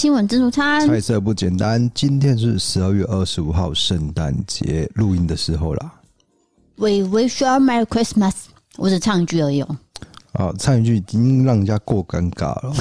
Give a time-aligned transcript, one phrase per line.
[0.00, 1.90] 新闻自助餐，菜色不简单。
[1.94, 5.92] 今天是十二月二十五号，圣诞节录音的时候啦。
[6.76, 8.32] We wish you a Merry Christmas。
[8.78, 9.76] 我只唱一句而已哦。
[10.32, 12.74] 啊，唱一句已经让人家过尴尬了？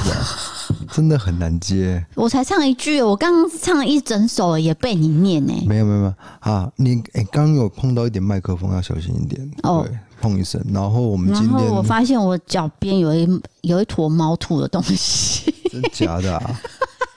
[0.93, 2.01] 真的很难接。
[2.15, 5.53] 我才唱一句，我刚刚唱一整首也被你念呢。
[5.67, 9.85] 没有没有没有啊，你哎，刚刚有碰到一点麦克风，要小心一点哦。
[9.85, 10.63] 对，碰一声。
[10.71, 15.53] 然后我们今天，然后我发现我脚边有一有一坨猫吐的东西。
[15.69, 16.61] 真假的啊？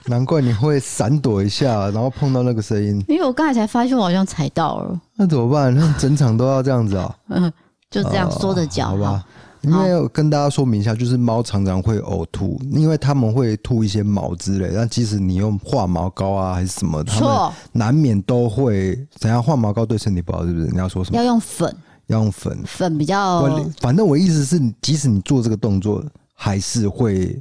[0.07, 3.03] 难怪你会闪躲一下，然后碰到那个声音。
[3.07, 5.01] 因为我刚才才发现我好像踩到了。
[5.15, 5.73] 那怎么办？
[5.73, 7.15] 那整场都要这样子啊？
[7.29, 7.51] 嗯，
[7.89, 9.23] 就这样缩着脚，好吧？
[9.61, 14.71] 因为跟大家说明一下，就是猫常常会呕吐，因为他们会吐一些毛之类。
[14.75, 19.07] 但即使你用化毛膏啊，还是什么，错，难免都会。
[19.15, 20.67] 怎样化毛膏对身体不好，是不是？
[20.67, 21.17] 你要说什么？
[21.17, 21.73] 要用粉，
[22.07, 23.49] 要用粉，粉比较。
[23.79, 26.03] 反正我意思是，即使你做这个动作，
[26.35, 27.39] 还是会。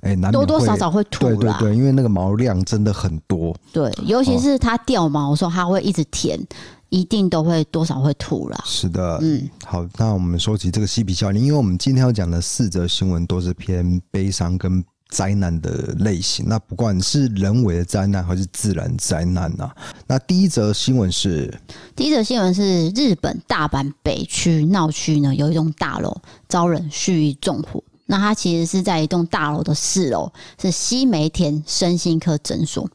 [0.00, 1.26] 哎，多多少少会吐。
[1.26, 3.54] 对对对，因为那个毛量真的很多。
[3.72, 6.40] 对，尤其是它掉毛的时候，它会一直舔，
[6.88, 8.58] 一定都会多少会吐啦。
[8.64, 16.46] 是的，嗯，好，那我们说起这个嬉皮笑脸，因为我们今天要讲的四则新闻都是偏悲伤跟灾难的类型。
[16.48, 19.74] 那不管是人为的灾难还是自然灾难啊，
[20.06, 21.52] 那第一则新闻是，
[21.94, 26.16] 第一则新闻是日本大阪北区闹区呢，有一栋大楼
[26.48, 27.82] 遭人蓄意纵火。
[28.10, 32.90] 那他其实是在一栋大楼的四楼，是西梅田身心科诊所。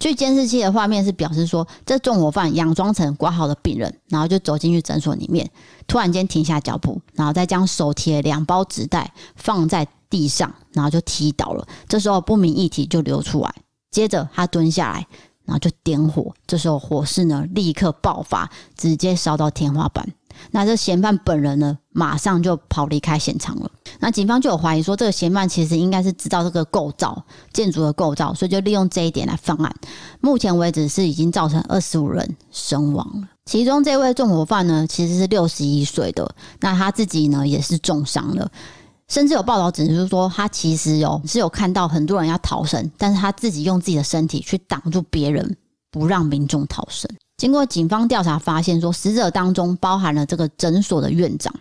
[0.00, 5.48] 据监视器的画面是表示说，这纵火犯佯装成挂号的病人，然后就走进去诊所里面，
[5.86, 11.66] 突然间停下脚步，然后再将手提的两包纸袋放在地上，然后就踢倒了。
[11.88, 13.54] 这时候不明液体就流出来，
[13.92, 15.06] 接着他蹲下来，
[15.44, 16.34] 然后就点火。
[16.44, 20.06] 这时候火势呢立刻爆发，直接烧到天花板。
[20.50, 23.70] 那这嫌犯本人呢，马上就跑离开现场了。
[24.00, 29.74] 那警方就有怀疑说，这个嫌犯其实应该是知道这个构造建筑的构造，所以就利用这一点来犯案。
[30.20, 38.50] 目前为止是已经造成二十五人身亡了，其中这位纵火犯呢，其实是六十一岁的，那他自己呢也是重伤了，
[39.08, 45.56] 甚至有报道指出说，他其实有是有看到很多人要逃生，但是他自己用自己的身体去挡住别人，
[45.90, 47.10] 不让民众逃生。
[47.36, 51.54] 经过警方调查，发现说死者当中包含了这个诊所的院长。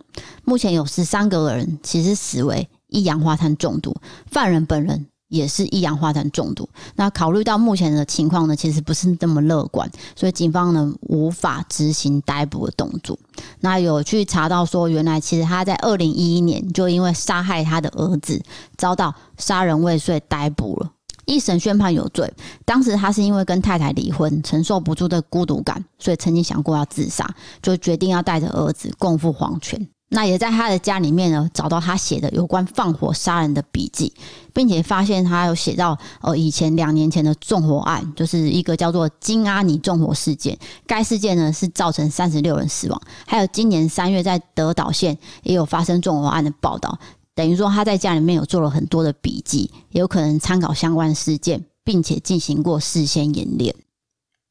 [0.45, 3.93] 目前有十三个人其实死为一氧化碳中毒，
[4.31, 6.69] 犯人本人也是一氧化碳中毒。
[6.95, 13.19] 那考虑到目前的情况呢，其实不是那么乐观，所以警方呢无法执行逮捕的动作。
[13.59, 18.41] 那有去查到说，原来其实他在二零一一年就因为杀害他的儿子，
[18.77, 20.91] 遭到杀人未遂逮捕了。
[21.25, 22.31] 一审宣判有罪，
[22.65, 27.29] 当时他是因为跟太太离婚，承受不住的孤独感，所以曾经想过要自杀，
[27.61, 29.87] 就决定要带着儿子共赴黄泉。
[30.09, 34.13] 那也在他的家里面呢，找到他写的有关放火杀人的笔记，
[34.53, 40.57] 并且发现他有写到，呃，以前两年前的纵火案，就是一个叫做金阿尼纵火事件。
[40.85, 46.97] 该事件呢是造成三十六人死亡，还有今年三月在德岛县也有发生纵火案的报道。
[47.35, 53.75] 等于说他在家里面有做了很多的笔记，也有可能参考相关事件，并且进行过事先演练。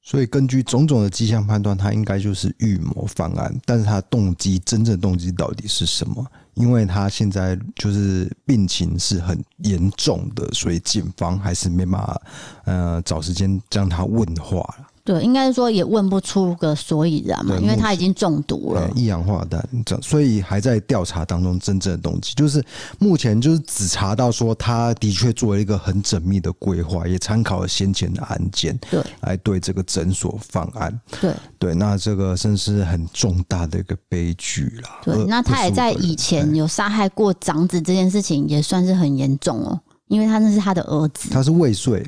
[0.02, 3.58] 所以根据种种的迹象判断，他应该就是预谋犯案。
[3.64, 6.22] 但是他动机，真正动机到底是什么？
[6.52, 12.22] 因为他现在就是病情是很严重的，所以警方还是没办法
[12.66, 14.86] 呃找时间将他问话了。
[15.04, 21.58] 对，应该是说也问不出个所以然嘛，因为他已经中毒了，一氧化氮，这所以还在调查当中。
[21.64, 22.62] 真正的动机就是
[22.98, 31.00] 目前就是只查到说他的确做了一个很缜密的规划，也参考了先前的案件，对，来对这个诊所犯案。
[31.20, 34.88] 对对，那这个真是很重大的一个悲剧了。
[35.04, 42.04] 对，那他也在以前有杀害过长子这件事情，也算是很严重哦，因为他那是他的儿子，他是未遂。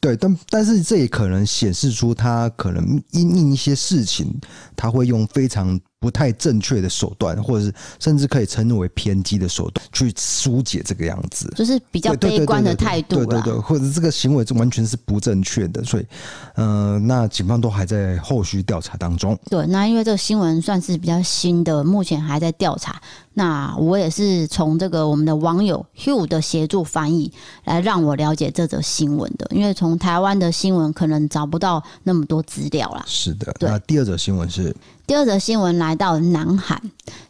[0.00, 4.32] 对，但但是这也可能显示出他可能因应一些事情，
[4.76, 16.06] 他会用非常不不太正确的手段，或者是甚至可以称为偏激的手段去疏解这个样子，就是比较悲观的态度，对对对，或者这个行为是完全是不正确的，所以，
[16.54, 19.36] 呃，那警方都还在后续调查当中。
[19.50, 23.02] 对，那因为这个新闻算是比较新的，目前还在调查。
[23.38, 27.30] 那我也是从这个我们的网友 Hugh 的协助翻译
[27.64, 33.04] 来让我了解这则新闻的，因为从台湾的新闻可能找不到那么多资料啦。
[33.06, 34.74] 是的，那第二则新闻是
[35.06, 36.80] 第二则新闻来到南韩，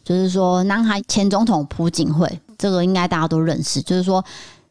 [0.01, 4.23] 就是说南韩前总统朴槿惠，这个应该大家都认识，就是说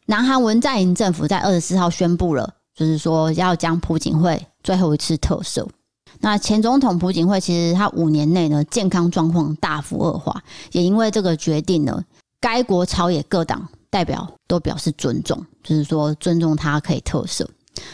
[0.07, 5.63] 南韩文在寅政府在二十四号宣布了，就是说要将朴槿惠最后一次特赦。
[6.19, 12.03] 那前总统朴槿惠其实他五年内呢健康状况大幅恶化，也因为这个决定呢，
[12.41, 17.45] 该国朝野各党代表都表示尊重，就是说尊重他可以特赦。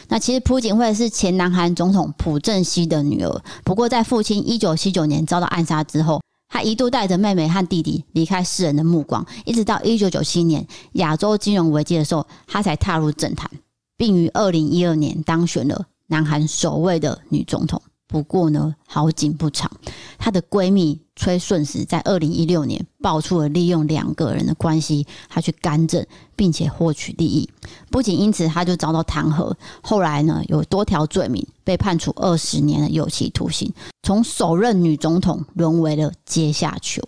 [0.07, 13.51] 那其实朴槿惠是前南韩总统朴正熙的女儿，不过在父亲一九七九年遭到暗杀之后，她一度带着妹妹和弟弟离开世人的目光，一直到一九九七年亚洲金融危机的时候，她才踏入政坛，
[13.97, 17.81] 并于二零一二年当选了南韩首位的女总统。
[18.13, 19.71] 不过呢，好景不长，
[20.19, 26.05] 她的闺蜜崔顺实在二零一六年爆出了利用两个人的关系，她去干政，
[26.35, 27.49] 并且获取利益。
[27.89, 29.51] 不仅因此，她就遭到弹劾。
[29.81, 33.73] 后来呢，有多条罪名被判处二十年的有期徒刑，
[34.03, 37.01] 从首任女总统沦为了阶下囚。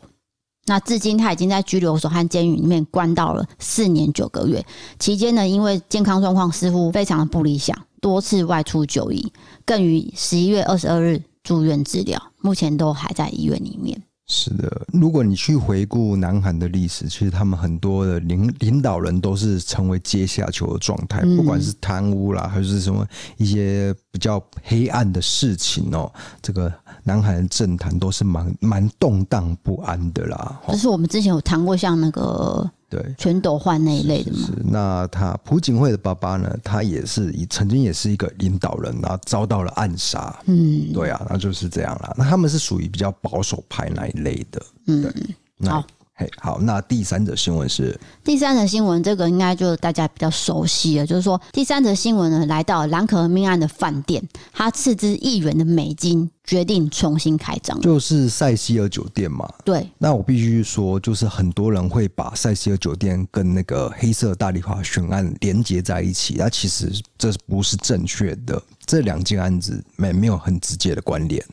[0.66, 4.66] 那至今，她已经在拘留所和监狱里面关到了四年九个月。
[4.98, 7.80] 期间呢，因为健康状况似乎非常的不理想。
[8.02, 9.34] 多次外出就医，
[9.66, 14.02] 更于十一月二十二日住院治疗，目前都还在医院里面。
[14.28, 23.08] 是的，如果你去回顾南韩的历史，其实他们很多的领领导人都是成为阶下囚的状态，嗯、不管是贪污啦，还是什么
[23.38, 26.12] 一些比较黑暗的事情哦，
[26.42, 26.74] 这个
[27.04, 30.60] 南韩的政坛都是蛮蛮动荡不安的啦。
[30.70, 32.70] 就是我们之前有谈过，像那个。
[32.96, 34.40] 对，全斗焕那一类的嘛。
[34.46, 36.58] 是，那他朴槿惠的爸爸呢？
[36.64, 40.34] 他也是以曾经也是一个领导人，然后遭到了暗杀。
[40.46, 42.14] 嗯，对啊，那就是这样啦。
[42.18, 44.62] 那他们是属于比较保守派那一类的。
[44.88, 45.70] 嗯，对。
[45.70, 45.86] 好。
[46.18, 59.46] 嘿，好，那第三则新闻是第三则新闻，这个应该就大家比较熟悉了，就是说第三则新闻呢，来到蓝可儿命案的饭店，他斥资亿元的美金，决定重新开张，就是塞西尔酒店嘛。
[59.66, 71.46] 对，那我必须说，就是很多人会把塞西尔酒店跟那个黑色大丽花悬案连接在一起，那其实这不是正确的，这两件案子没没有很直接的关联。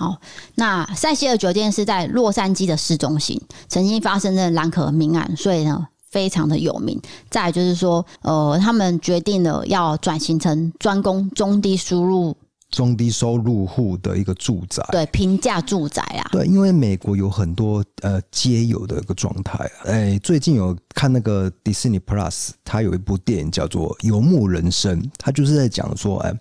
[0.00, 0.16] 好，
[0.54, 3.38] 那塞西尔酒店是在洛杉矶的市中心，
[3.68, 6.98] 曾经发生的兰可儿命案，所以呢非常的有名。
[7.28, 12.34] 再来就是说，呃，他们决定了要转型成专攻中低收入、
[12.70, 16.24] 中低收入户的一个住宅，对，平价住宅啊。
[16.32, 19.84] 对，因为美国有很多呃街友的一个状态啊。
[19.84, 26.32] 哎，最近有看那个 Disney Plus，它有一部电影叫做《游牧人生》，它就是在讲说，哎，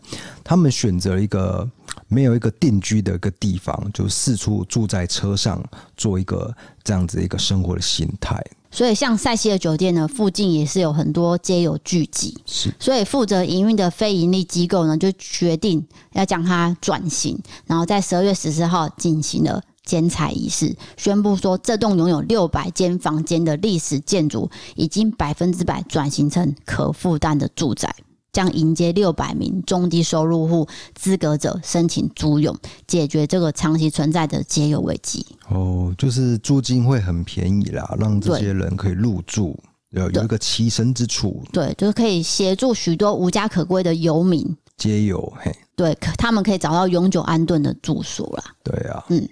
[0.46, 1.70] 他们选择了一个。
[2.10, 5.64] 没有一个定居的一个地方，就四处住在车上，
[5.96, 6.54] 做一个
[6.84, 8.44] 这样子一个生活的心态。
[8.72, 12.38] 所以，像塞西尔酒店呢，附近也是有很多街友聚集。
[12.46, 27.96] 是，所以负责营运的非营利机构呢，就决定要将它转型，然后在十二月十四号进行了剪彩仪式，宣布说，这栋拥有六百间房间的历史建筑，已经百分之百转型成可负担的住宅。
[28.40, 30.66] 将迎接六百名中低收入户
[30.96, 32.56] 资格者申请租用，
[32.88, 35.26] 解决这个长期存在的节油危机。
[35.50, 39.58] 哦，就是租金会很便宜啦，让这些人可以入住，
[39.90, 41.44] 有有一个栖身之处。
[41.52, 48.44] 对，就是可以协助许多无家可归的游民街友，嘿，对，他们可以找到永久安顿的住所啦。
[48.64, 49.28] 对啊，嗯。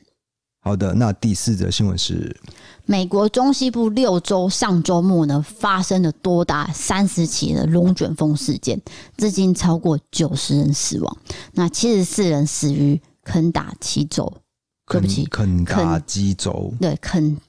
[0.68, 2.36] 好的，那第四则新闻是
[2.86, 8.78] 美国中西部六州上周末呢发生了多达三十起的龙卷风事件，
[9.16, 11.18] 至今超过九十人死亡，
[11.54, 14.34] 那七十四人死于肯塔基州。
[14.90, 17.42] 对不起，肯达基州，对肯的。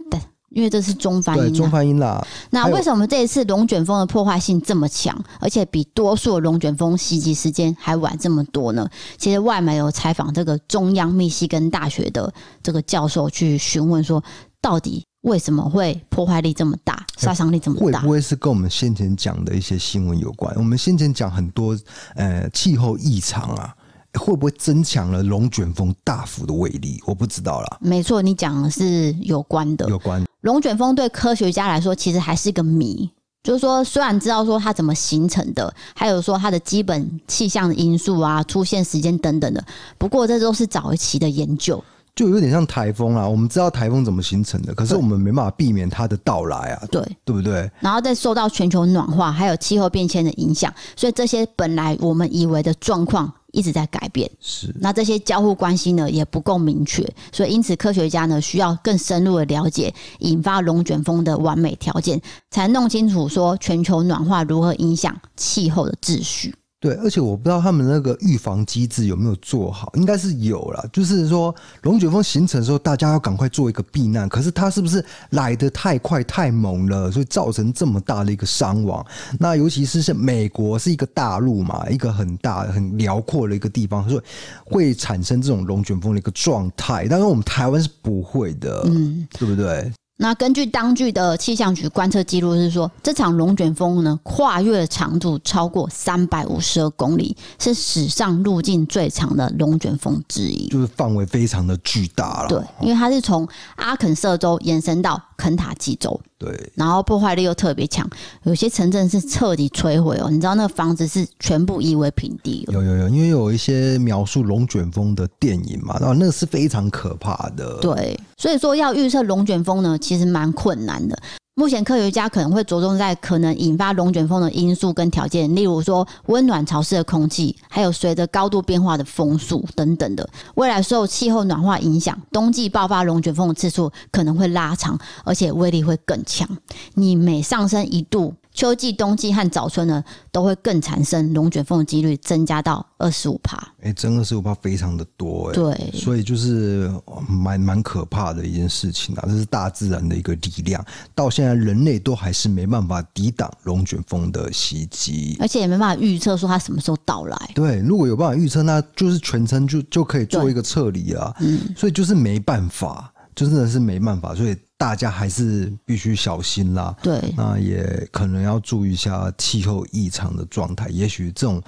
[0.50, 2.26] 因为这是中翻英，中翻音啦。
[2.50, 8.88] 那为什么这一次龙卷风的破坏性这么强，而且比多数的龙卷风袭击时间还晚这么多呢？
[9.16, 14.22] 其实外媒有采访这个中央密西根大学的这个教授去询问说，
[14.60, 18.00] 到底为什么会破坏力这么大，杀伤力这么大？
[18.00, 20.54] 会不会是跟我们先前讲的一些新闻有关？
[20.56, 21.78] 我们先前讲很多
[22.14, 23.74] 呃气候异常啊。
[24.14, 26.98] 会不会增强了龙卷风大幅的威力？
[27.06, 27.78] 我不知道啦。
[27.78, 29.86] 没错，你讲的是有关的。
[29.86, 33.06] 有关龙卷风对科学家来说，其实还是一个谜。
[33.42, 39.62] 就是说，虽然知道说它怎么形成的，还有说它的基本气象的因素啊、出现时间等等的，
[39.98, 41.82] 不过这都是早期的研究。
[42.16, 43.28] 就有点像台风啊。
[43.28, 46.82] 我们知道台风怎么形成的，可是我们没办法避免它的到来啊。
[46.90, 47.70] 对，对不对？
[47.80, 54.30] 然后再受到全球暖化还有气候变迁的影响，所以这些本来我们以为的状况一直在改变。
[54.40, 66.54] 是，那这些交互关系呢也不够明确，所以因此科学家呢需要更深入的了解引发龙卷风的完美条件，才弄清楚说全球暖化如何影响气候的秩序。
[66.80, 70.84] 对，而且我不知道他们那个预防机制有没有做好，应该是有啦。
[70.92, 74.28] 就是说，龙卷风形成的时候，大家要赶快做一个避难。
[74.28, 79.04] 可是它是不是来得太快太猛了，所以造成这么大的一个伤亡？
[79.40, 84.22] 那尤其是像美国是一个大陆嘛，一个很大很辽阔的一个地方，所以
[84.64, 87.08] 会产生这种龙卷风的一个状态。
[87.10, 89.92] 但是我们台湾是不会的，嗯，对不对？
[90.20, 102.48] 那根据当局的气象局观测记录是说，这场龙卷风呢，跨越长度超过三百五十二公里，是史上路径最长的龙卷风之一，就是范围非常的巨大了。
[102.48, 106.20] 对，因为它是从阿肯色州延伸到肯塔基州。
[106.36, 108.08] 对，然后破坏力又特别强，
[108.42, 110.28] 有些城镇是彻底摧毁哦。
[110.30, 112.64] 你知道那个房子是全部夷为平地。
[112.70, 117.78] 有有有，因为有一些描述龙卷风的电影嘛，然后那个是非常可怕的。
[117.80, 121.18] 对，所以说要预测龙卷风呢，其实蛮困难的。
[121.58, 130.30] 目前科学家可能会着重在可能引发龙卷风的因素跟条件，例如说温暖潮湿的空气，还有随着高度变化的风速等等的。
[130.54, 136.48] 未来受气候暖化影响，冬季爆发龙卷风的次数可能会拉长，而且威力会更强。
[136.94, 138.32] 你每上升一度。
[138.58, 143.72] 秋季、冬季和早春呢，都会更产生龙卷风的几率增加到二十五帕。
[143.82, 145.54] 哎，增二十五帕非常的多哎。
[145.54, 146.90] 对，所以就是
[147.28, 149.22] 蛮蛮可怕的一件事情啊！
[149.28, 150.84] 这是大自然的一个力量，
[151.14, 157.50] 到现在人类都还是没办法抵挡龙卷风的袭击，而且也没办法预测说它什么时候到来。
[157.54, 161.32] 对，如果有办法预测，那就是全程就就可以做一个撤离啊。
[161.38, 164.56] 嗯，所以就是没办法，就真的是没办法，所以。
[164.78, 166.96] 大家还是必须小心啦。
[167.02, 170.88] 对，那也可能要注意一下气候异常的状态。
[170.88, 171.60] 也许这种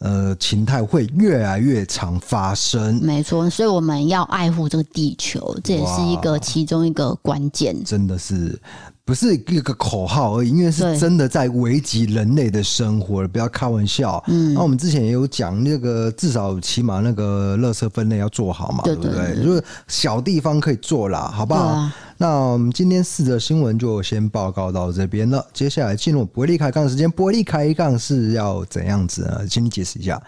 [0.00, 3.00] 呃情态会越来越常发生。
[3.02, 7.82] 没错，所以我们要爱护这个地球，这也是一个其中一个关键。
[7.84, 8.60] 真的是。
[9.06, 14.20] 不是一个口号而已，因为是真的在危及人类的生活，不要开玩笑。
[14.26, 19.44] 嗯，那我们之前也有讲，那个至少起码那个垃圾分类要做好嘛，对，对不对？
[19.44, 21.66] 就是小地方可以做啦，好不好？
[21.66, 27.10] 啊、那我们今天四则新闻就先报告到这边了，接下来进入伯利开杠时间。
[27.10, 29.46] 伯利开杠是要怎样子呢？
[29.46, 30.22] 请你解释一下。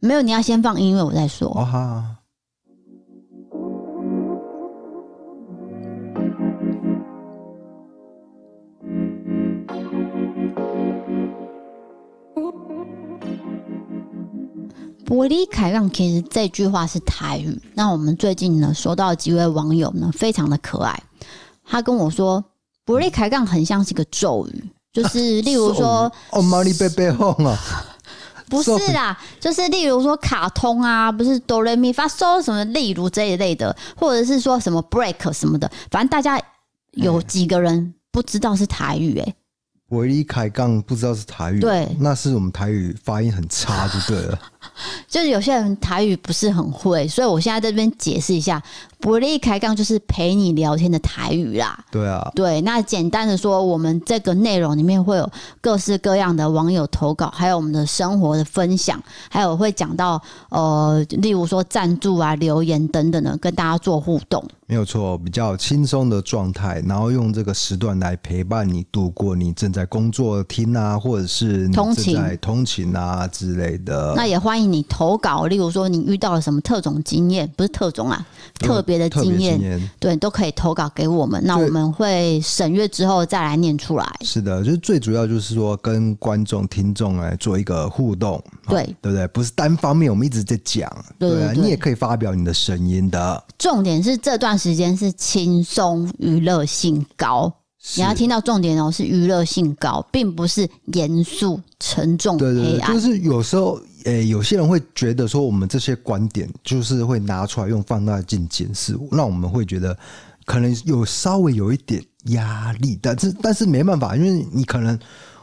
[0.00, 1.48] 没有，你要先放音乐，我再说。
[1.48, 2.16] 哦哈。
[15.04, 17.60] 伯利开杠其实这句话是台语。
[17.74, 21.00] 那我们最近呢，收到几位网友呢，非常的可爱。
[21.68, 22.44] 他跟我说，
[22.84, 27.58] 伯利开杠很像是一个咒语，就是例如说，哦，玛丽贝贝哄啊，
[28.48, 36.40] 不是啦，就是例如说卡通啊，不是哆来咪发嗦什么，例如这一类的，或者是说什么 break 什么的，反正大家
[36.92, 39.34] 有几个人不知道是台语诶、欸。
[39.88, 44.38] 伯利开杠不知道是台语，对，那是我们台语发音很差就对了。
[45.08, 48.62] 就是有些人台语不是很会，所以我现在在这边解释一下，
[48.98, 51.78] 不利开杠就是陪你聊天的台语啦。
[51.90, 55.30] 对啊，对，那简单的说，我们这个内容里面会有
[55.60, 64.42] 各式各样的网友投稿，还有我们的生活的分享，还有会讲到呃，例如说赞助啊、留言等等的，跟大家做互动。
[64.68, 74.12] 没有错，比较轻松的状态，然后用这个时段来陪伴你度过你正在工作厅啊，或者是你正在通勤啊之类的。
[74.16, 78.26] 那也欢迎你投稿，例如说你遇到了什么特种经验，不是特种啊，
[78.58, 81.40] 特别的经验，对，都可以投稿给我们。
[81.44, 84.06] 那我们会审阅之后再来念出来。
[84.22, 89.28] 是的，就是最主要就是说跟观众、听众来做一个互动，对，对不对？
[89.28, 93.44] 不是单方面我们一直在讲，对，对，对，对，你也可以发表你的声音的。
[93.56, 94.56] 重点是这段。
[94.56, 97.52] 时间是轻松娱乐性高，
[97.94, 102.54] 你要听到重点哦，是娱乐性高，并不是严肃沉重黑暗。
[102.54, 109.96] 对对对，就是有时候，诶、有些人会觉得说，我们这些观点就是会拿出来用放大镜检视，那我们会觉得
[110.44, 114.98] 可能有稍微有一点压力，但是但是没办法，因为你可能。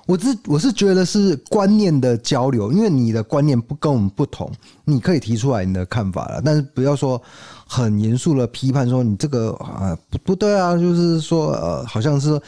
[0.05, 4.51] 我是我是觉得是观念的交流，因为你的观念不跟我们不同，
[4.83, 7.21] 你可以提出来你的看法了，但是不要说
[7.73, 12.41] 很严肃的批判说你这个啊不不对啊，就是说呃好像是说。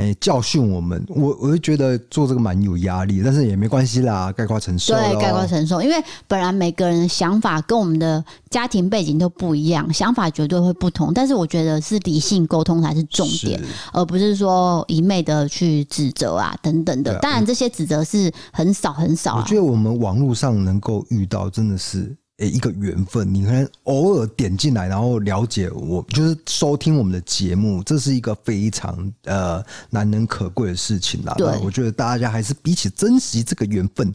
[0.00, 4.94] 哎，教训我们，我我就觉得做这个蛮有压力，但是也没关系啦，概括承受。
[4.94, 11.12] 对，概括承受，因为本来每个人的想法跟我们的家庭背景都不一样，想法绝对会不同。
[11.12, 17.18] 但是我觉得是理性沟通才是重点，而不是说一昧的去指责啊等等的。
[17.18, 19.42] 当然，这些指责是很少很少啊。
[19.44, 22.16] 我觉得我们网络上能够遇到，真的是。
[22.46, 31.34] 一个缘分，你可能偶尔点进来，然后了解我，就是收听我们的节目，这是一个非常呃难能可贵的事情啦。
[31.36, 34.12] 对，我觉得大家还是比起珍惜这个缘分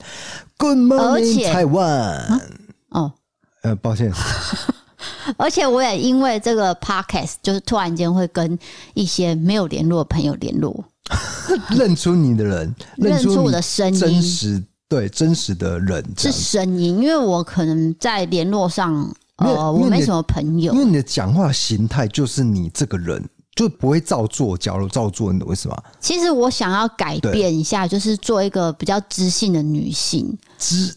[0.57, 1.87] ，Good morning 台湾。
[1.87, 2.41] 啊、
[2.89, 3.13] 哦，
[3.61, 4.11] 呃，抱歉。
[5.37, 8.57] 而且我也因为这个 podcast，就是突然间会跟
[8.95, 10.83] 一些没有联络的朋友联络，
[11.77, 14.63] 认出你的人，认出我的声音，真实。
[14.87, 25.83] 对，真实的人是声音，因为我可能在联络上，呃，我没什么朋友，因为你的讲话形态就是你这个人，就不会照做，假如照做，你懂为什么？
[25.99, 30.37] 其实我想要改变一下，就是做一个比较知性的女性。
[30.59, 30.95] 知。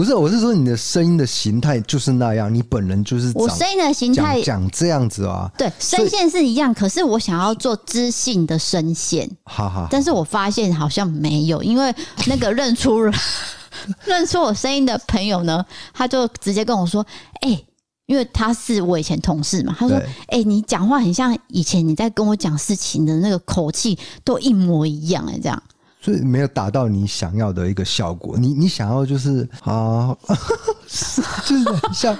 [0.00, 5.52] 不是，我是说你的声音的形态就是那样，你本人就是我声音的形态讲这样子啊。
[5.58, 9.86] 对，声线是一样，可是我想要做知性的声线，哈哈。
[9.90, 11.94] 但是我发现好像没有，因为
[12.26, 12.98] 那个认出
[14.06, 17.04] 认出我声音的朋友呢，他就直接跟我说
[17.44, 17.66] ：“哎、欸，
[18.06, 19.98] 因为他是我以前同事嘛，他说
[20.32, 25.62] ：‘哎、欸，你讲话很像以前你在跟我讲事情的那个口气，都一模一样。’哎，这样。”
[26.00, 28.36] 所以没有达到你想要的一个效果。
[28.38, 30.16] 你你想要就是啊，
[31.44, 32.16] 就是像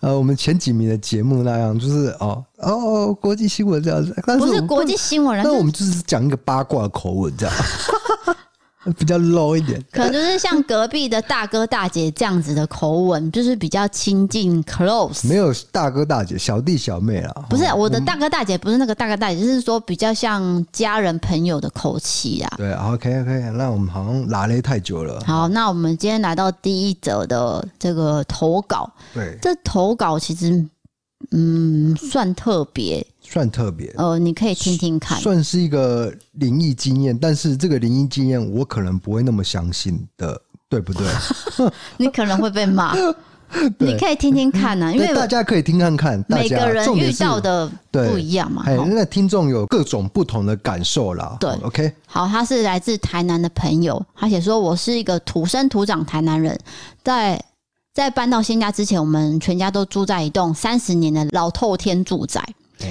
[0.00, 4.14] 呃我们前几名的节目那样，就是哦哦国际新闻这样子。
[4.26, 7.54] 但是不是国际新闻，那我们就是讲一个八卦口吻这样。
[8.98, 15.28] 比较 low 一点，可能就是像隔壁的大哥大姐这样子的口吻，就是比较亲近 close。
[15.28, 17.44] 没有大哥大姐，小弟小妹啊。
[17.48, 22.54] 不是我的大哥大姐，不是那个大哥大姐，就是说比较像家人朋友的口气啊。
[22.56, 25.22] 对，OK OK，那我们好像拉了太久了。
[25.24, 28.90] 好，那我们今天来到第一则的这个投稿。
[29.14, 30.64] 对，这投稿其实
[31.30, 33.06] 嗯算特别。
[33.24, 40.38] 算特别哦，你可以听听看，算是一个灵异经验，但是这个灵异经验我可能不会那么相信的，
[40.68, 41.06] 对不对？
[41.96, 42.94] 你可能会被骂，
[43.78, 48.64] 你可以听听看呢、啊，因为大家可以听看看，每个人遇到的不一样嘛。
[48.66, 51.36] 那听众有各种不同的感受啦。
[51.40, 56.58] 对，OK，好，他是来自台南的朋友，他写说：“我是一个土生土长台南人，
[57.02, 57.42] 在
[57.94, 62.42] 在搬到新家之前，我们全家都住在一栋三十年的老透天住宅。”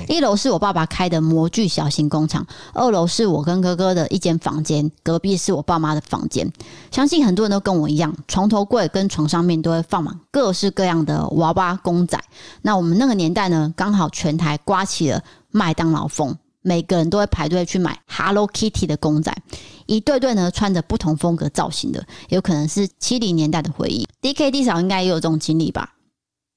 [0.08, 6.50] 一楼是我爸爸开的模具小型工厂，二楼是我跟哥哥的一间房间，隔壁是我爸妈的房间。
[6.92, 12.18] 相信很多人都跟我一样，床头柜跟床上面都会放满各式各样的娃娃公仔。
[12.62, 19.36] 那我们那个年代呢，刚好全台刮起了麦当劳风，每个人都会排队去买 Hello Kitty 的公仔，
[19.86, 24.08] 一对对呢穿着不同风格造型的，有可能是七零年代的回忆。
[24.22, 25.96] DKD 嫂应该也有这种经历吧？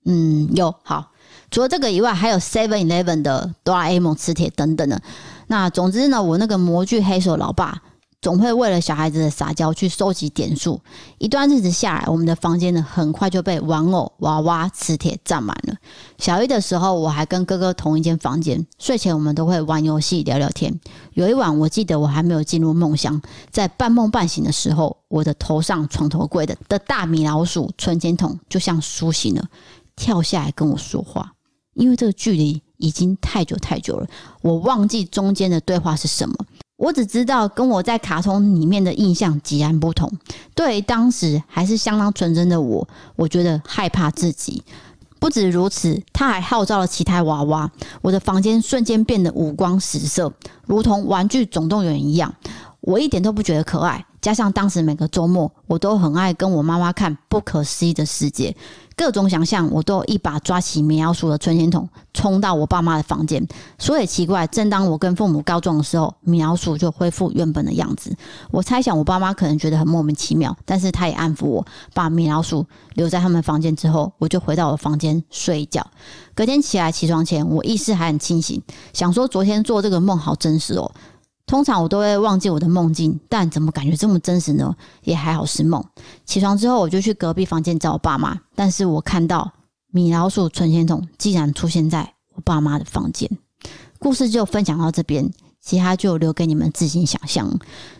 [0.04, 0.74] 嗯，有。
[0.82, 1.10] 好。
[1.50, 5.00] 除了这个以外，还有 Seven Eleven 的哆啦 A 梦磁铁等等的。
[5.46, 7.80] 那总之呢，我那个模具黑手老爸
[8.24, 10.80] 总会为了小孩子的撒娇去收集点数。
[11.18, 15.76] 一段日子下来，我们的房间呢很快就被玩偶、娃娃、磁铁占满了。
[16.16, 20.80] 小一的时候，我还跟哥哥同一间房间，睡前我们都会玩游戏、聊聊天。
[21.12, 29.46] 有一晚，我记得我还没有进入梦乡，在半梦半醒的时候，我的头上床头柜的的大米老鼠存钱筒就像苏醒了，
[29.96, 31.34] 跳下来跟我说话。
[31.74, 34.06] 因为这个距离已经太久太久了，
[34.40, 36.34] 我忘记中间的对话是什么。
[36.76, 40.10] 我只知道跟我在卡通里面的印象截然不同。
[40.54, 44.62] 对于当时还是相当纯真的我，我觉得害怕自己。
[45.20, 47.70] 不止如此，他还号召了其他娃娃，
[48.02, 50.30] 我的房间瞬间变得五光十色，
[50.66, 52.34] 如同玩具总动员一样。
[52.84, 54.04] 我一点都不觉得可爱。
[54.20, 58.50] 加上当时每个周末，我都很爱跟我妈妈看《不可思议的世界》。
[58.96, 63.46] 各种想象，我都一把抓起米老鼠的存钱筒，冲到我爸妈的房间。
[63.78, 68.16] 说也奇怪，正当我跟父母告状的时候，米老鼠就恢复原本的样子。
[68.50, 75.86] 我猜想，我爸妈可能觉得很莫名其妙，但是他也安抚我，把米老鼠留在他们房间之后，我就回到我房间睡觉。
[76.34, 78.62] 隔天起来，起床前我意识还很清醒，
[78.94, 80.90] 想说昨天做这个梦好真实哦。
[81.46, 84.74] 通常我都会忘记我的梦境，但怎么感觉这么真实呢？
[85.02, 85.84] 也还好是梦。
[86.24, 89.52] 起床之后，我就去隔壁房间找我爸妈，但是我看到
[89.92, 93.30] 米老鼠存钱筒竟然出现在我爸妈的房间。
[93.98, 95.30] 故事就分享到这边，
[95.60, 97.50] 其他就留给你们自行想象。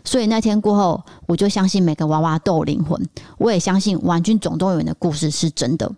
[0.03, 2.99] 所以那天过后，我就相信每个娃娃都有灵魂，
[3.37, 5.91] 我也相信《玩具总动员》的故事是真的。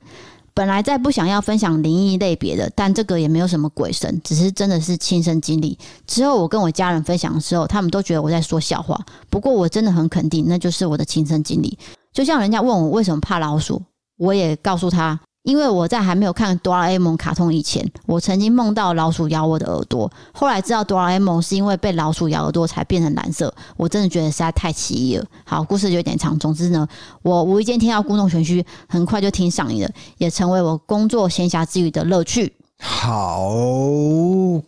[0.58, 5.78] 本来在不想要分享灵异类别的，但这个也没有什么鬼神，只是真的是亲身经历。
[6.08, 9.00] 之后我跟我家人分享的时候，他们都觉得我在说笑话。
[9.30, 11.78] 不过我真的很肯定，那就是我的亲身经历。
[12.12, 13.80] 就像人家问我为什么怕老鼠，
[14.18, 15.20] 我也告诉他。
[15.48, 20.12] 因为我在还没有看哆啦 A 梦卡通以前，我曾经梦到老鼠咬我的耳朵。
[20.34, 25.26] 后来知道哆啦 A 梦是因为被老鼠咬耳朵才变成蓝色，我真的觉得实在太奇异了。
[25.46, 26.38] 好，故事就有点长。
[26.38, 26.86] 总之呢，
[27.22, 32.54] 我无意间听到故弄玄虚，很快就听上瘾了，也成为我工作闲暇之余的乐趣。
[32.82, 33.50] 好，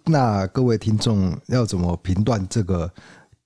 [0.06, 2.90] 那各位听众要怎么评断这个？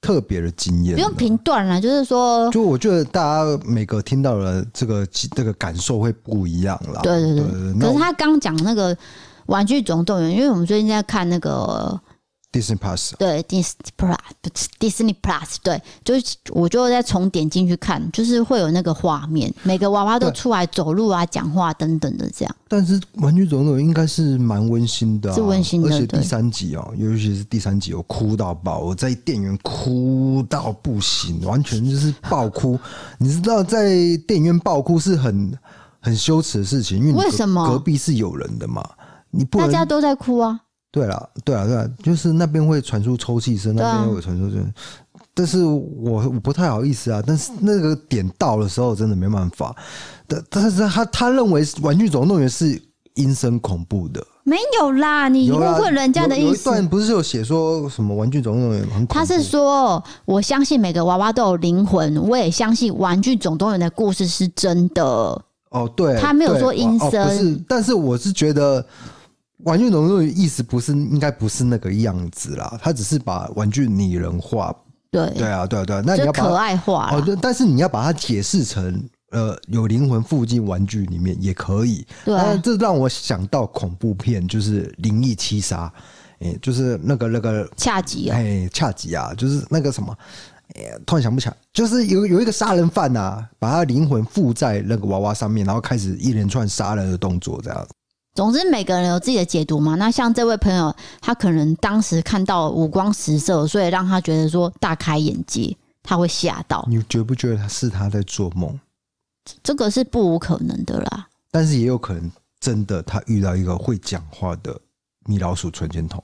[0.03, 5.03] 特别的经验，不用评断了，就是说，就我觉得大家每个听到的这个
[5.35, 6.99] 这个感受会不一样啦。
[7.01, 8.93] 对对对，对，可是他刚讲那个
[9.47, 11.99] 《玩具总动员》，因为我们最近在看那个。
[12.53, 22.55] Disney Plus 对 Disney Plus，Disney Plus 对，就是我就再重点进去看，就是会有那个画面，每个娃娃都出来走路啊、讲话等等的这样。
[22.67, 32.79] 但是《玩具总动员》应该是蛮温馨的、啊，是温馨的，而且第三集哦，尤其是第三集，我哭到爆，我在电影院哭到不行，完全就是爆哭。
[33.17, 33.89] 你知道，在
[34.27, 35.57] 电影院爆哭是很
[35.99, 37.67] 很羞耻的事情，因为为什么？
[37.67, 38.87] 隔壁是有人的嘛，
[39.31, 40.59] 你不大家都在哭啊。
[40.93, 44.63] 对了，对啊，对啊，就是那边会传出抽泣声，那边又会传出这，
[45.33, 47.19] 但是我我不太好意思啊。
[47.25, 49.75] 但是那个点到的时候，真的没办法。
[50.27, 52.79] 但但是他他认为《玩具总动员》是
[53.15, 56.45] 阴森恐怖的，没有啦，你误会人家的意思。
[56.45, 59.13] 有，有一段不是有写说什么《玩具总动员》很恐怖？
[59.15, 65.03] 他是说，我相信每个娃娃都有灵魂，我也相信《玩具总动员》的故事是真的。
[65.71, 68.85] 哦，对，他没有说阴森，哦，不是，但是我是觉得。
[69.63, 74.75] 玩具总动员意思不是应该不是那个样子啦，他只是把玩具拟人化。
[75.11, 76.03] 对对啊，对啊，对啊。
[76.03, 82.03] 那你要把可爱化哦，对，但是你要把它解释成呃有灵魂附近玩具里面也可以。
[82.25, 85.91] 对，这让我想到恐怖片，就是《灵异七杀》，
[86.45, 90.17] 哎，就是那个那个恰吉啊，哎，恰吉啊，就是那个什么，
[90.75, 97.87] 哎，突然想不起来，就是有有一个杀人犯啊，把他灵魂附在那个娃娃上面，然后开始一连串杀人的动作，这样。
[98.33, 99.95] 总之，每个人有自己的解读嘛。
[99.95, 106.83] 那像这位朋友，他可能当时看到五光十色，所以让他觉得说大开眼界，他会吓到。
[106.89, 108.79] 你觉不觉得他是他在做梦？
[109.61, 111.27] 这个是不无可能的啦。
[111.51, 114.75] 但是也有可能真的他遇到一个会讲话的
[115.25, 116.23] 米老鼠存钱筒，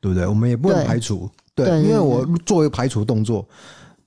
[0.00, 0.26] 对不对？
[0.26, 1.28] 我们也不能排除。
[1.54, 3.46] 对，对，因为我作为排除动作，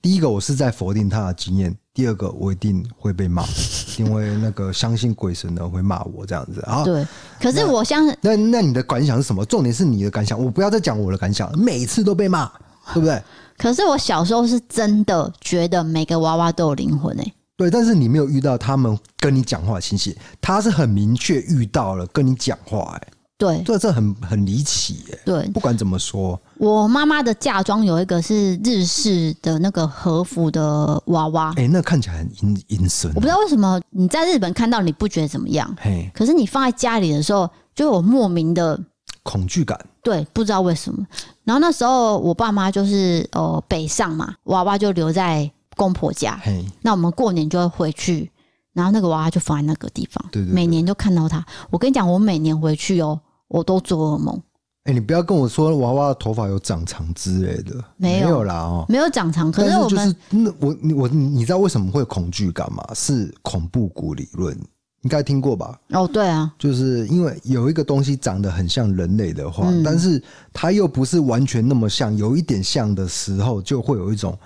[0.00, 1.74] 第一个我是在否定他的经验。
[1.92, 3.44] 第二个，我一定会被骂，
[3.98, 6.84] 因为那个相信鬼神的会骂我这样子啊。
[6.84, 7.04] 对，
[7.40, 8.16] 可是我相信。
[8.20, 9.44] 那那你的感想是什么？
[9.44, 11.58] 重点是你的感想，我不要再讲我的感想了。
[11.58, 12.48] 每次都被骂，
[12.94, 13.20] 对不对？
[13.58, 17.34] 可是我小时候是真的觉得每个娃娃都有灵魂诶、欸。
[17.56, 23.08] 对，但是你没有遇到他们跟你讲话的情形，他是很明确遇到了跟你讲话诶。
[23.38, 25.18] 对，这这很很离奇耶。
[25.24, 33.08] 对，不管怎么说，我妈妈的嫁妆有一个是日式的那个和服的娃娃，哎、欸，那看起来很阴阴森。
[33.14, 38.76] 我不知道为什么你在日本看到你不觉得怎么样，嘿，可是你放在家里的时候就有莫名的
[39.22, 39.78] 恐惧感。
[40.02, 41.06] 对，不知道为什么。
[41.44, 46.36] 然后那时候我爸妈就是呃北上嘛，娃娃就留在公婆家。
[46.42, 48.28] 嘿，那我们过年就会回去，
[48.72, 51.46] 然后那个娃娃就放在那个地方，对，对，对，每年都看到它。
[51.70, 53.20] 我跟你讲，我每年回去哦。
[53.48, 54.40] 我都做噩梦。
[54.84, 59.52] 哎、欸，你不要跟我说娃娃的头发有长长之类的，没有，没有啦哦，没有长长。
[59.52, 62.82] 可是我就是那我我你知道为什么会恐惧感吗？
[62.94, 64.56] 是恐怖谷理论，
[65.02, 65.78] 应该听过吧？
[65.90, 70.22] 哦，对啊，就是因为有一个东西长得很像人类的话，嗯、但是
[70.54, 74.38] 它又不是完全那么像，有一点像的时候，就会有一种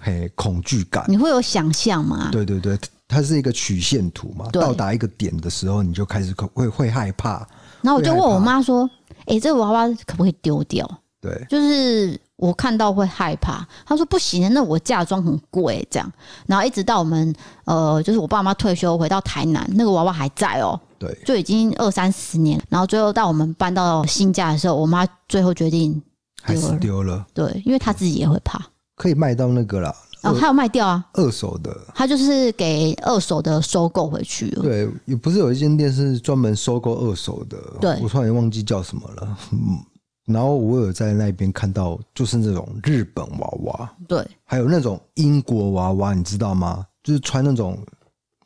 [0.00, 1.04] 嘿恐惧感。
[1.06, 2.30] 你会有想象吗？
[2.32, 7.46] 对对对，它是一个曲线图嘛，到达一个点的时候，你就开始会会害怕。
[7.84, 8.88] 然后我就问我妈说
[9.28, 13.66] ：“哎、欸，这个娃娃可不可以丢掉？”对，就是我看到会害怕。
[13.86, 16.12] 她说：“不行，那我嫁妆很贵。”这样，
[16.46, 17.34] 然后一直到我们
[17.66, 20.80] 呃，就是我爸妈退休回到台南，那个娃娃还在哦、喔。
[20.98, 22.58] 对，就已经二三十年。
[22.70, 26.02] 然后最后到我们搬到新家的时候，我妈最后决定
[26.42, 27.26] 还是丢了。
[27.34, 28.58] 对，因为她自己也会怕。
[28.96, 29.94] 可以卖到那个了。
[30.24, 34.62] 哦，他有卖掉啊，二手的，他就是给二手的收购回去了。
[34.62, 37.58] 对，也不是有一间店是专门收购二手的。
[37.80, 39.38] 对，我突然忘记叫什么了。
[39.52, 39.78] 嗯，
[40.26, 46.86] 然后我有在那边看到，就是那种日本娃娃，对，还有那种英国娃娃，你知道吗？
[47.02, 47.78] 就是穿那种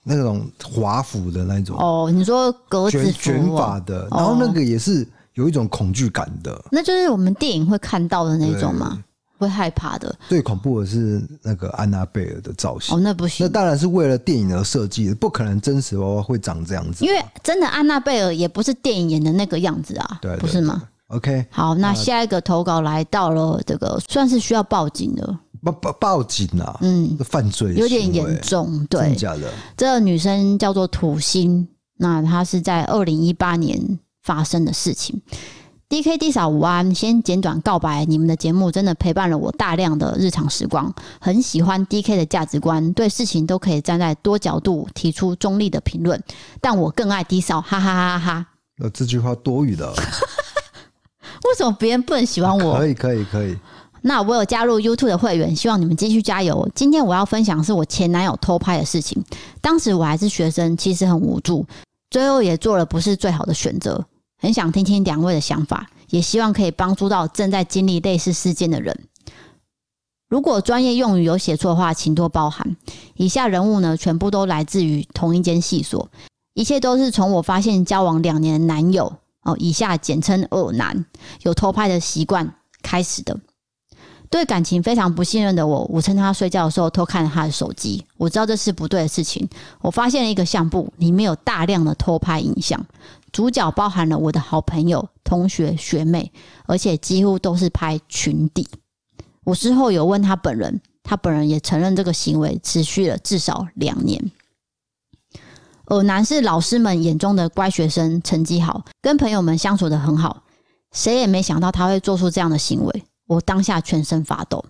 [0.03, 1.77] 那种华服的那种。
[1.79, 6.61] 哦，你说格子卷发的，然后那个也是有一种恐惧感的。
[6.73, 8.99] 那就是我们电影会看到的那种吗？
[9.39, 10.15] 会害怕的。
[10.29, 17.05] 最恐怖的是那个安娜贝尔的造型哦，那不行，那当然是为了电影而设计的，不可能真实娃娃会长这样子。
[17.05, 29.51] 因为真的安娜贝尔也不是电影演的那个样子啊，对，不是吗？OK，好，那下一个投稿来到了这个算是需要报警的，报报报警啊，嗯，犯罪有点严重，对，真的假的？
[29.77, 35.21] 这个女生叫做土星，那她是在二零一八年发生的事情。
[35.89, 46.23] D K D 嫂午安，先简短告白，你们的节目真的陪伴了我大量的日常时光，很喜欢 D K 的价值观，对事情都可以站在多角度提出中立的评论，
[46.61, 48.47] 但我更爱 D 嫂，哈哈哈哈哈。
[48.77, 49.91] 那这句话多余的，
[51.49, 52.77] 为什么别人不能喜欢我？
[52.77, 53.57] 可以可以可以。
[54.03, 56.69] 那我有加入 YouTube 的会员，希望你们继续加油。
[56.75, 59.25] 今天我要分享是我前男友偷拍的事情，
[59.63, 61.65] 当时我还是学生，其实很无助，
[62.11, 64.05] 最后也做了不是最好的选择。
[64.39, 69.07] 很想听听两位的想法，也希望可以帮助到正在经历类似事件的人。
[70.29, 72.77] 如果专业用语有写错的话，请多包涵。
[73.15, 76.11] 以下人物呢，全部都来自于同一间系所，
[76.55, 81.07] 一切都是从我发现交往两年男友哦，以下简称恶男，
[81.43, 83.41] 有偷拍的习惯开始的。
[84.31, 88.05] 对感情非常不信任的我，我趁他睡觉的时候偷看了他的手机。
[88.19, 89.49] 我知道这是不对的事情。
[89.81, 92.79] 我发现了一个相簿，里面有大量的偷拍影像，
[93.33, 96.33] 主角包含了我的好朋友、同学、学妹，
[96.67, 98.67] 而且几乎都是拍群底。
[99.45, 104.31] 我之后有问他本人，他本人也承认这个行为持续了至少两年。
[105.87, 110.45] 恶男是老师们眼中的乖学生，成绩好，跟朋友们相处得很好。
[110.93, 113.05] 谁也没想到他会做出这样的行为。
[113.27, 114.65] 我当下全身发抖，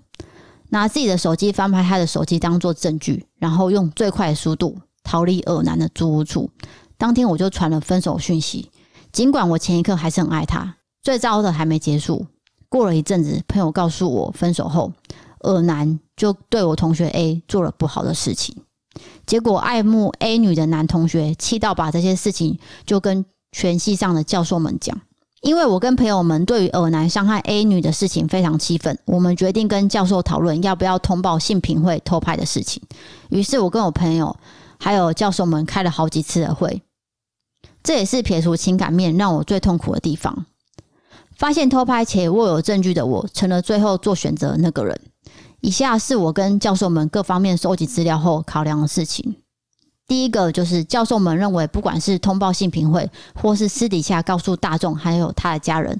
[0.71, 6.51] 拿自己的手机翻拍他的手机当做证据，然后用最快的速度逃离恶男的租屋处。
[6.99, 8.71] 当天我就传了分手讯息，
[9.13, 10.75] 尽管我前一刻还是很爱他。
[11.01, 12.27] 最糟的还没结束，
[12.69, 14.93] 过了一阵子，朋友告诉我分手后，
[15.41, 18.57] 恶男就对我同学 A 做了不好的事情。
[19.25, 25.01] 结果爱慕 A 女的男同学气到把这些事情就跟全系上的教授们讲。
[25.41, 32.83] 因为我跟朋友们对于恶男伤害 A 女的事情非常气愤，我们决定跟教授讨论要不要通报性平会偷拍的事情。
[33.31, 34.37] 于是，我跟我朋友
[34.81, 36.83] 还有教授们开了好几次的会。
[37.83, 40.47] 这也是撇除情感面让我最痛苦的地方。
[41.37, 45.01] 发现偷拍且握有证据的我，成了最后做选择那个人。
[45.61, 49.37] 以下是我跟教授们各方面收集资料后考量的事情。
[50.07, 55.99] 第一个就是教授们认为，不管是通报性平会，或是私底下告诉大众，还有他的家人，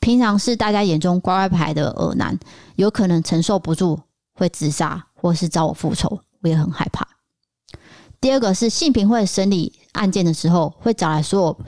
[0.00, 2.38] 平常是大家眼中乖乖牌的恶男，
[2.76, 4.00] 有可能承受不住
[4.34, 7.06] 会自杀，或是找我复仇，我也很害怕。
[8.20, 11.58] 第二个是性平会审理案件的时候，会找来所有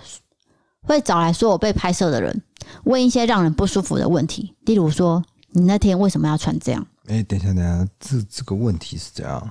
[0.83, 2.43] 会找来所有被拍摄的人，
[2.85, 6.87] 问一些让人不舒服的问题，例如说，你那天为什么要穿这样？
[7.07, 9.51] 哎、欸，等一下，等一下，这这个问题是怎样。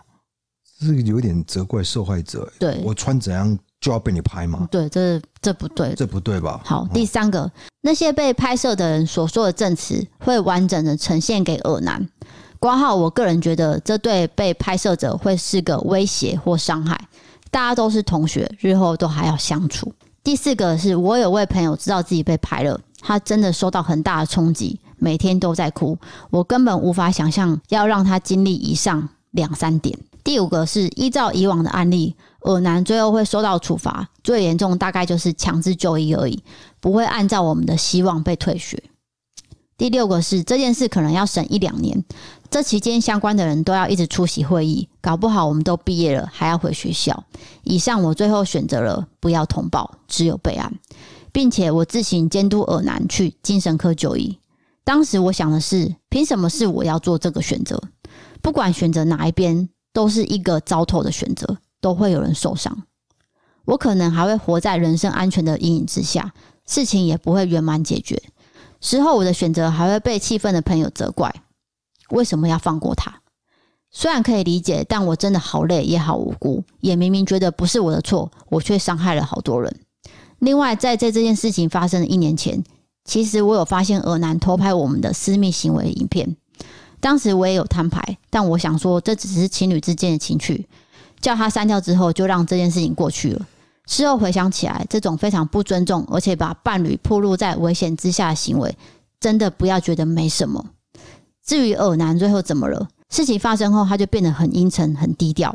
[0.79, 2.51] 是有点责怪受害者。
[2.57, 4.67] 对，我穿怎样就要被你拍吗？
[4.71, 6.59] 对，这这不对，这不对吧？
[6.65, 12.09] 好，第三个，嗯、那些被拍摄的人所说的证词会完整的呈现给恶男。
[12.69, 16.99] 括号，我个人觉得这对被拍摄者会是个威胁或伤害。
[17.49, 19.91] 大家都是同学，日后都还要相处。
[20.23, 25.97] 第四个是我有位朋友知道自己被拍了，他真的受到很大的冲击，每天都在哭。
[26.29, 29.97] 我根本无法想象要让他经历以上两三点。
[30.23, 36.43] 第五个是依照以往的案例，恶男最后会受到处罚，最严重大概就是强制就医而已，
[36.79, 38.81] 不会按照我们的希望被退学。
[39.81, 42.05] 第六个是这件事可能要审一两年，
[42.51, 47.23] 这期间相关的人都要一直出席会议，搞不好我们都毕业了还要回学校。
[47.63, 50.71] 以上我最后选择了不要通报，只有备案，
[51.31, 54.37] 并且我自行监督恶男去精神科就医。
[54.83, 57.81] 当时我想的是，凭什么是我要做这个选择？
[58.43, 59.67] 不管选择哪一边。
[59.93, 62.83] 都是一个糟透的选择，都会有人受伤。
[63.65, 66.33] 我可能还会活在人身安全的阴影之下，
[66.65, 68.23] 事情也不会圆满解决。
[68.81, 71.33] 事后我的选择还会被气愤的朋友责怪，
[72.09, 73.21] 为什么要放过他？
[73.91, 79.79] 虽然可以理解，但我真的好累，也好无辜，也明明觉得不是我的错，我却伤害了好多人。
[80.39, 82.63] 另外，在在这件事情发生的一年前，
[83.05, 86.35] 其实我有发现恶男偷拍我们的私密行为影片。
[86.99, 90.67] 当时我也有摊牌，但我想说这只是情侣之间的情趣，
[91.19, 93.45] 叫他删掉之后就让这件事情过去了。
[93.91, 98.73] 事后回想起来，这种非常不尊重，而且把伴侣暴露在危险之下的行为，
[99.19, 100.65] 真的不要觉得没什么。
[101.45, 102.87] 至于恶男最后怎么了？
[103.09, 105.53] 事情发生后他就变得很阴沉、很低调。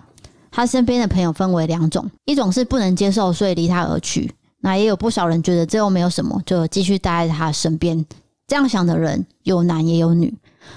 [0.50, 4.28] 他身边的朋友分为两种，一种是不能接受，所以离他而去；
[4.60, 8.04] 那也有不少人觉得这又没有什么，就继续待在他身边。
[8.46, 10.34] 这样想的人有男也有女。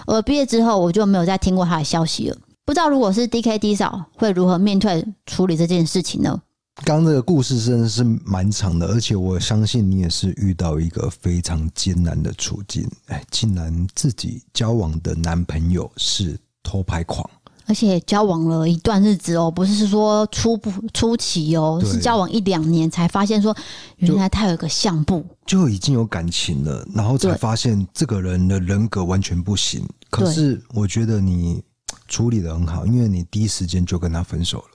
[0.07, 2.37] 而毕业之后，我就没有再听过他的消息了。
[2.63, 6.39] 不知道如果是 DKD 嫂会如何面对处理这件事情呢？
[6.85, 12.89] 刚刚这个故事真的是蛮长的，而且我相信你也是遇到一个非常艰难的处境。
[13.07, 17.29] 哎，竟然自己交往的男朋友是偷拍狂，
[17.65, 23.55] 而且交往了一段日子哦，不是说初步初期哦，是交往一两年才发现说，
[23.97, 29.87] 原来他有一个相簿，就已经有感情了，然后才发现这个人的人格完全不行。
[30.09, 31.61] 可是我觉得你。
[32.07, 34.65] 处理的很好，因为你第一时间就跟他分手了。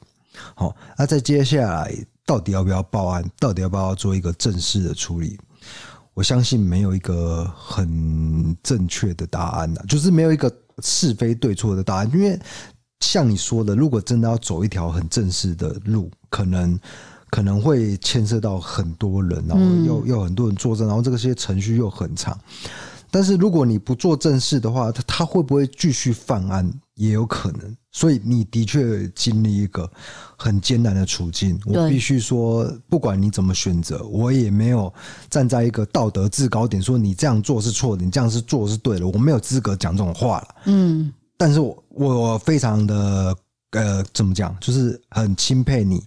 [0.54, 1.94] 好，那在接下来
[2.26, 3.24] 到底要不要报案？
[3.38, 5.38] 到底要不要做一个正式的处理？
[6.12, 12.10] 我相信没有一个很正确的答案的，就是没有一个是非对错的答案。
[12.14, 12.38] 因为
[13.00, 16.78] 像你说的，如果真的要走一条很正式的路，可能
[17.30, 22.38] 可能会牵涉到很多人，然后又又很多人作证，然后这个些程序又很长。
[23.10, 27.76] 但是如果你不做正事的话，他他会不会继续犯案也有可能。
[27.92, 29.88] 所以你的确经历一个
[30.36, 31.58] 很艰难的处境。
[31.64, 34.92] 我必须说，不管你怎么选择，我也没有
[35.30, 39.06] 站在一个道德制高点说你这样做是错的，你这样是做是对的。
[39.06, 40.48] 我没有资格讲这种话了。
[40.64, 43.36] 嗯，但是我我非常的
[43.70, 46.02] 呃，怎么讲，就是很钦佩你。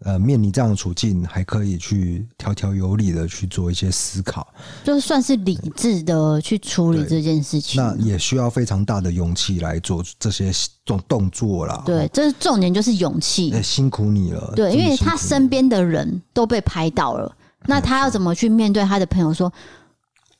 [0.00, 4.46] 呃，面临这样的处境，还可以去条条有理的去做一些思考，
[4.84, 7.82] 就算是理智的去处理这件事情。
[7.82, 10.52] 那也需要非常大的勇气来做这些
[10.84, 11.82] 动动作啦。
[11.86, 13.60] 对，这是重点，就是勇气。
[13.62, 14.52] 辛苦你了。
[14.54, 19.50] 对，因为他身边的人都被拍到了，那他要怎么去面对他的朋友说：“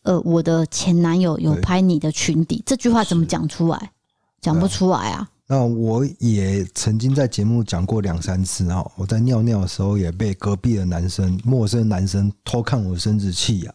[0.04, 3.90] 呃，我的前男友有拍你的裙底。”这句话怎么讲出来？
[4.42, 5.26] 讲不出来啊。
[5.48, 13.72] 那我也曾经在节目讲过两三次哈，我在尿尿的时候也被隔壁的男生、陌生男生偷看我生殖器呀，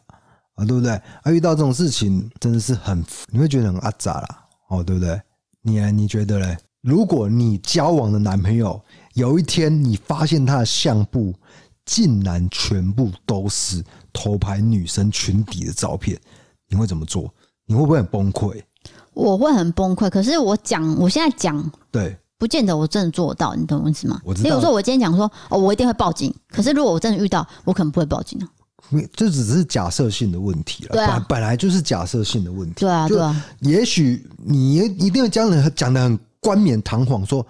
[0.56, 0.92] 啊，对不对？
[0.92, 5.22] 啊，遇到这种事情真的是很，你会觉得很阿杂啦，哦，对不对？
[5.62, 5.92] 你呢？
[5.92, 6.58] 你觉得嘞？
[6.82, 11.34] 如果你交往的男朋友有一天你发现他的相簿
[11.86, 13.82] 竟然全部都是
[14.12, 16.20] 偷拍女生裙底的照片，
[16.68, 17.34] 你会怎么做？
[17.66, 18.62] 你会不会很崩溃？
[19.22, 24.20] 我会很崩溃，可是我讲，我现在讲，对，不见得我真的做到，你懂我意思吗？
[24.24, 24.50] 我知道。
[24.50, 28.48] 比如说，我今天讲说，哦，我一定会报警，可是如果我真的遇到，我可能不会报警啊。
[29.16, 33.46] 这只是假设性的问题了，对啊，本来就是假设性的问题，对啊，对啊。
[33.60, 37.46] 也许你一定要将人讲的很冠冕堂皇，说，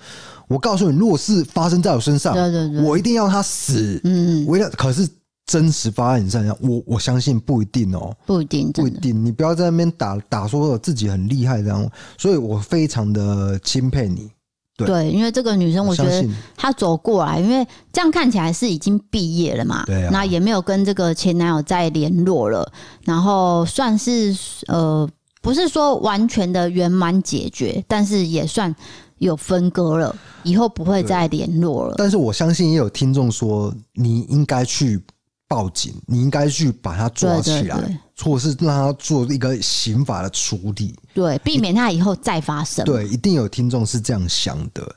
[0.47, 5.07] 我告诉你，如果是发生在我身上，对对对，我一定要他死，嗯，我一定要，可是。
[5.51, 9.25] 真实发案上，我我相信不一定哦，不一定，不一定。
[9.25, 11.85] 你不要在那边打打说自己很厉害这样，
[12.17, 14.31] 所以我非常的钦佩你。
[14.77, 22.71] 对，对，因为这个女生，我觉得她走过来，因为这样看起来是已经毕业了嘛，对啊，那也没有跟这个前男友再联络了，
[23.03, 24.33] 然后算是
[24.67, 25.05] 呃，
[25.41, 28.73] 不是说完全的圆满解决，但是也算
[29.17, 31.95] 有分割了，以后不会再联络了。
[31.97, 35.03] 但是我相信也有听众说，你应该去。
[35.51, 42.85] 报警，你应该去把他抓起来，或者是让他做一个刑法的处理，对，避免他以后再发生。
[42.85, 44.95] 对，一定有听众是这样想的。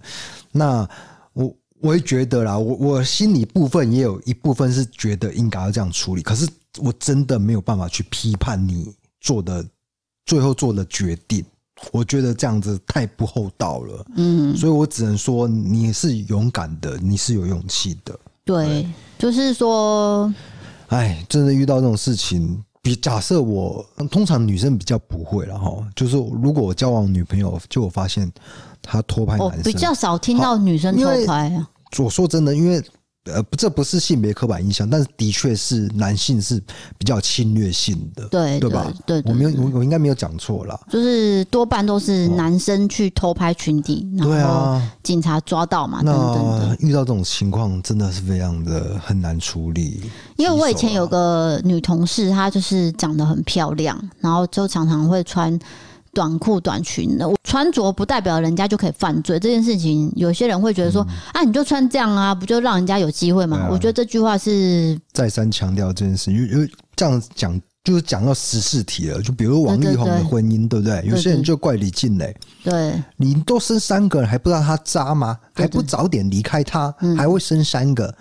[0.52, 0.88] 那
[1.32, 9.66] 我我也觉得啦，我我心里部分也有一部分是觉得应该要这样处理，可是我真的没有办法去批判你做的
[10.24, 11.44] 最后做的决定。
[11.90, 18.16] 我觉得这样子太不厚道了，嗯，所以我只能说你是勇敢的，你是有勇气的。
[18.44, 18.87] 对，
[19.18, 20.33] 就是说，
[20.88, 25.72] 哎，真的遇到这种事情，比假设我通常女生比较不会了哈。
[25.96, 28.30] 就是如果我交往女朋友，就我发现
[28.83, 31.68] 她偷拍男生，比较少听到女生偷拍啊。
[31.98, 32.83] 我说真的，因为。
[33.32, 36.62] 呃，这不是性别刻板印象，但是的确是男性是
[36.98, 38.92] 比较侵略性的，对对吧？
[39.06, 40.78] 对，我没有，我我应该没有讲错啦。
[40.90, 46.14] 就是多半都是男生去偷拍群体，哦、然后警察抓到嘛，啊、等
[46.58, 50.02] 等遇到这种情况，真的是非常的很难处理。
[50.37, 55.58] 因为我以前有个女同事，她就是长得很漂亮，然后就常常会穿。
[56.14, 59.38] 短裤短裙的，我穿着不代表人家就可以犯罪。
[59.38, 69.20] 这件事情，有些人会觉得说：“嗯、啊，你就穿这样啊，不就让人家有机会吗？”啊、我觉得这句话是再三强调这件事，因为因为这样讲就是讲到十四题了。
[69.20, 71.05] 就比如王力宏的婚姻，对，不对？
[71.07, 75.37] 有些人就怪李静蕾，对，你都生三个人还不知道他渣吗？
[75.55, 78.14] 还不早点离开他，嗯、还会生三个。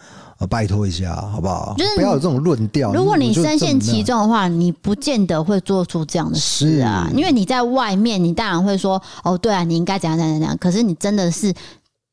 [0.47, 1.75] 拜托一下，好不好？
[1.77, 2.93] 就是不要有这种论调。
[2.93, 7.09] 如果你深陷其中的话，你不见得会做出这样的事啊。
[7.15, 11.53] 因为你在外面，你当然会说：“哦，对啊，你应该怎样怎样怎样。”可是你真的是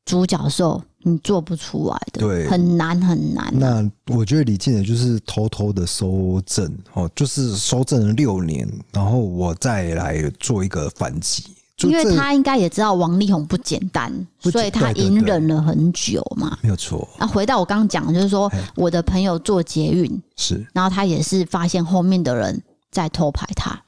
[0.05, 3.51] 主角兽，你做不出来的，对，很难很难、啊。
[3.53, 11.43] 那我觉得李静也就是偷偷的收证哦，就是收证了六年，然后我再来做一个反击。
[11.89, 16.57] 因为他应该也知道王力宏不简单，所以他隐忍了很久嘛。
[16.61, 17.07] 没有错。
[17.19, 22.61] 那回到我刚刚讲的，就是说我的朋友做捷运是，然后他也是发现后面的人
[22.91, 23.81] 在偷拍他，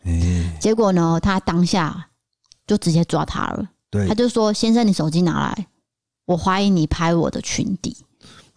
[0.60, 2.08] 结果呢，他当下
[2.66, 3.66] 就直接抓他了。
[3.92, 5.68] 对，他就说：“先生，你手机拿来。”
[6.26, 7.98] 我怀疑你拍我的裙底，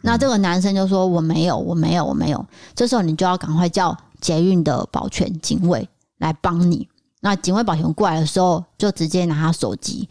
[0.03, 2.47] 那这个男生就说，我没有，我没有，我没有。
[2.77, 6.89] 这时候你就要赶快叫捷运的保全警卫来帮你。
[7.27, 10.09] 那警卫保全过来的时候，就直接拿他手机。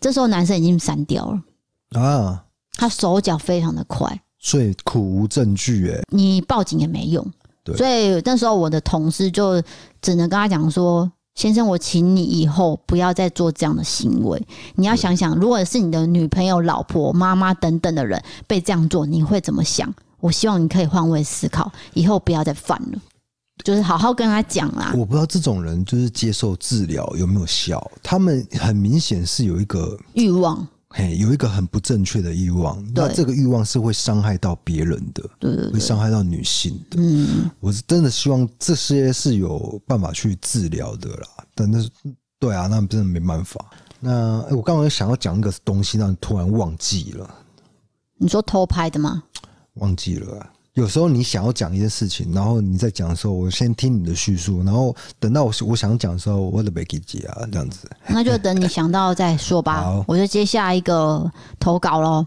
[0.00, 2.42] 这时候男生已经删掉了啊，
[2.72, 7.22] 他手脚非常的快，所以苦无证据哎，你报警也没用。
[7.62, 9.62] 对，所以那时候我的同事就
[10.00, 11.12] 只能跟他讲说。
[11.34, 14.40] 先生，我请你以后不要再做这样的行为。
[14.76, 19.92] 你要想想，如果是你的女朋友、老婆、妈妈等等的人被这样做，你会怎么想？
[20.20, 22.98] 我希望你可以换位思考，以后不要再犯了。
[23.62, 24.92] 就是好好跟他讲啦。
[24.96, 30.66] 我不知道这种人就是接受治疗有没有效，他们很明显是有一个欲望。
[30.96, 36.98] 嘿，有一个很不正确的欲望，那这个欲望是会伤害到别人的，对，对，对，会伤害到女性的。
[37.00, 41.28] 嗯，我是真的希望这些是有办法去治疗的啦。
[41.52, 41.90] 但那是，
[42.38, 43.64] 对啊，那真的没办法。
[43.98, 47.28] 那我刚刚想要讲一个东西，让你突然忘记了。
[48.16, 49.24] 你说偷拍的吗？
[49.74, 50.52] 忘记了啊。
[50.74, 57.88] 有时候你想要讲一件事情，然后你在讲的时候，我先听你的叙述，然后等到我我想讲的时候，我都没给接啊，这样子。
[58.08, 59.82] 那就等你想到再说吧。
[59.82, 62.26] 好我就接下一个投稿喽。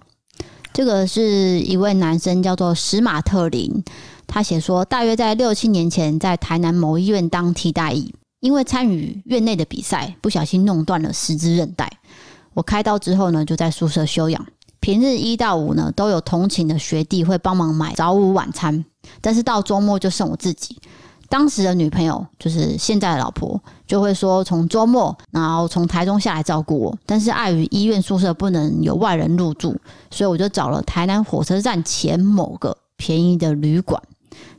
[0.71, 3.83] 这个是一位男生，叫做史马特林，
[4.25, 11.91] 他写说，大约在六七年前，在台南某医院当替代役，因为参与院内的比赛，不小心弄断了十字韧带。
[12.53, 14.45] 我开刀之后呢，就在宿舍休养。
[14.79, 18.85] 平日一到五呢，都有同寝的学弟会帮忙买早午晚餐，
[19.21, 20.77] 但是到周末就剩我自己。
[21.29, 29.75] 当时的女朋友就是现在的老婆，就会说从周末然后从台中下来照顾我，但是碍于医院宿舍不能有外人入住，
[30.09, 34.01] 所以我就找了台南火车站前某个便宜的旅馆。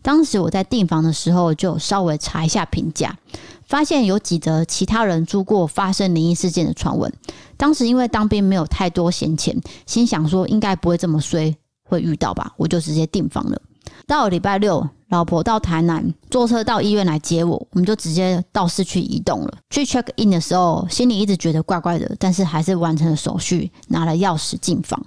[0.02, 3.16] 当时我在订房的时候，就稍微查一下评价。
[3.64, 7.12] 发现有几则其他人住过发生灵异事件的传闻。
[7.58, 9.54] 当时因为当兵没有太多闲钱，
[9.84, 13.60] 心想说应该不会这么衰，会遇到吧，我就直接订房了。
[14.06, 19.58] 到了礼拜六，老婆到台南坐车到医院来接我，我们就直接到市区移动了。
[19.68, 25.04] 去 check in 的时候，心里一直觉得怪怪的，但是还是完成了手续，拿了钥匙进房。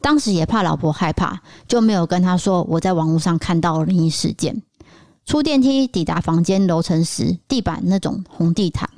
[0.00, 4.62] 当时也怕老婆害怕，就没有跟她说我在网络上看到了灵异事件。
[5.24, 8.88] 出电梯抵达房间楼层时，地板那种红地毯，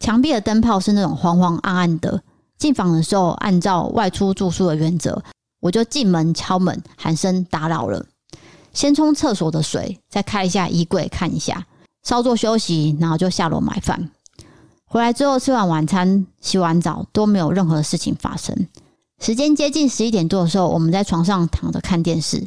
[0.00, 2.22] 墙壁的灯泡是那种黄黄暗暗的。
[2.56, 5.22] 进房的时候，按照外出住宿的原则，
[5.60, 8.04] 我就进门敲门喊声打扰了。
[8.72, 11.66] 先冲厕所的水，再开一下衣柜看一下，
[12.02, 14.10] 稍作休息，然后就下楼买饭。
[14.86, 18.66] 回来之后吃完晚餐、洗完澡都没有任何事情发生。
[19.20, 22.46] 时间接近十一点多的时候，我们在床上躺着看电视。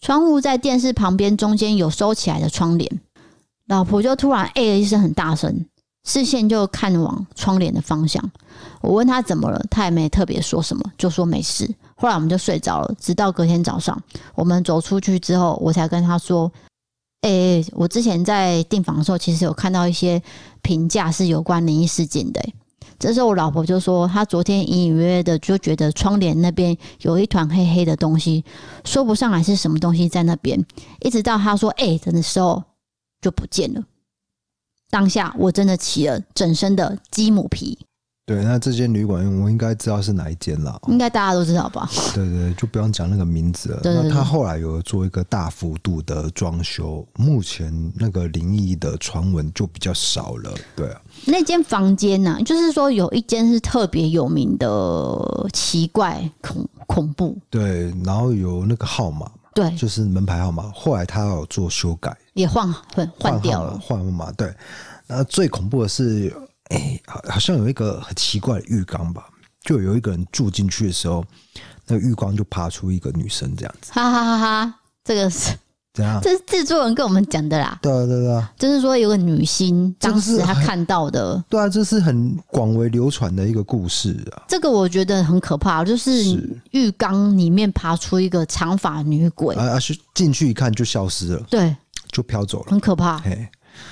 [0.00, 3.00] 窗户在电视旁边，中间有收起来的窗帘。
[3.66, 5.66] 老婆就突然哎了一声，很大声，
[6.08, 8.32] 视线就看往窗帘的方向。
[8.80, 11.68] 我问他怎么了，他也没特别说什么，就说没事。
[11.96, 14.00] 后来我们就睡着了，直到隔天早上，
[14.34, 16.50] 我们走出去之后，我才跟他说
[17.20, 20.22] ：“哎，我之前在订房的时候，其实有看到一些
[20.62, 22.40] 评价是有关灵异事件的。”
[22.98, 28.42] 这时候我老婆就说，她昨天隐隐约约的就觉得窗帘那边有一团黑黑的东西，
[28.82, 30.64] 说不上来是什么东西在那边，
[31.00, 32.64] 一直到她说“哎”的时候
[33.20, 33.82] 就不见了。
[34.90, 37.78] 当下我真的起了整身的鸡母皮。
[38.26, 41.88] 对，那这间旅馆我应该知道是哪一间了，应该大家都知道吧？
[42.14, 43.80] 对对，就不用讲那个名字了。
[43.80, 50.52] 对对对，那他后来有做一个大幅度的装修，目前那个灵异的传闻就比较少了。
[50.76, 60.70] 对啊，那间房间呢、啊，就是说有一间是特别有名的奇怪恐恐怖，对，然后有那个号码，对，就是门牌号码。
[60.74, 64.30] 后来他有做修改，也换换换掉了，换号码。
[64.32, 64.54] 对，
[65.06, 66.34] 那最恐怖的是。
[66.68, 69.24] 哎，好，好像有一个很奇怪的浴缸吧？
[69.62, 71.24] 就有一个人住进去的时候，
[71.86, 73.90] 那个浴缸就爬出一个女生这样子。
[73.94, 74.74] 哈哈哈哈！
[75.02, 75.56] 这个是
[75.94, 76.20] 怎样？
[76.22, 77.78] 这是制作人跟我们讲的啦。
[77.82, 81.42] 对啊，对啊，就是说有个女星当时她看到的。
[81.48, 84.42] 对啊，这是很广为流传的一个故事啊。
[84.48, 86.12] 这个我觉得很可怕，就是
[86.70, 91.74] 浴缸里面爬出一个长发女鬼，啊，是进去一看就消失了，对，
[92.12, 93.22] 就飘走了，很可怕。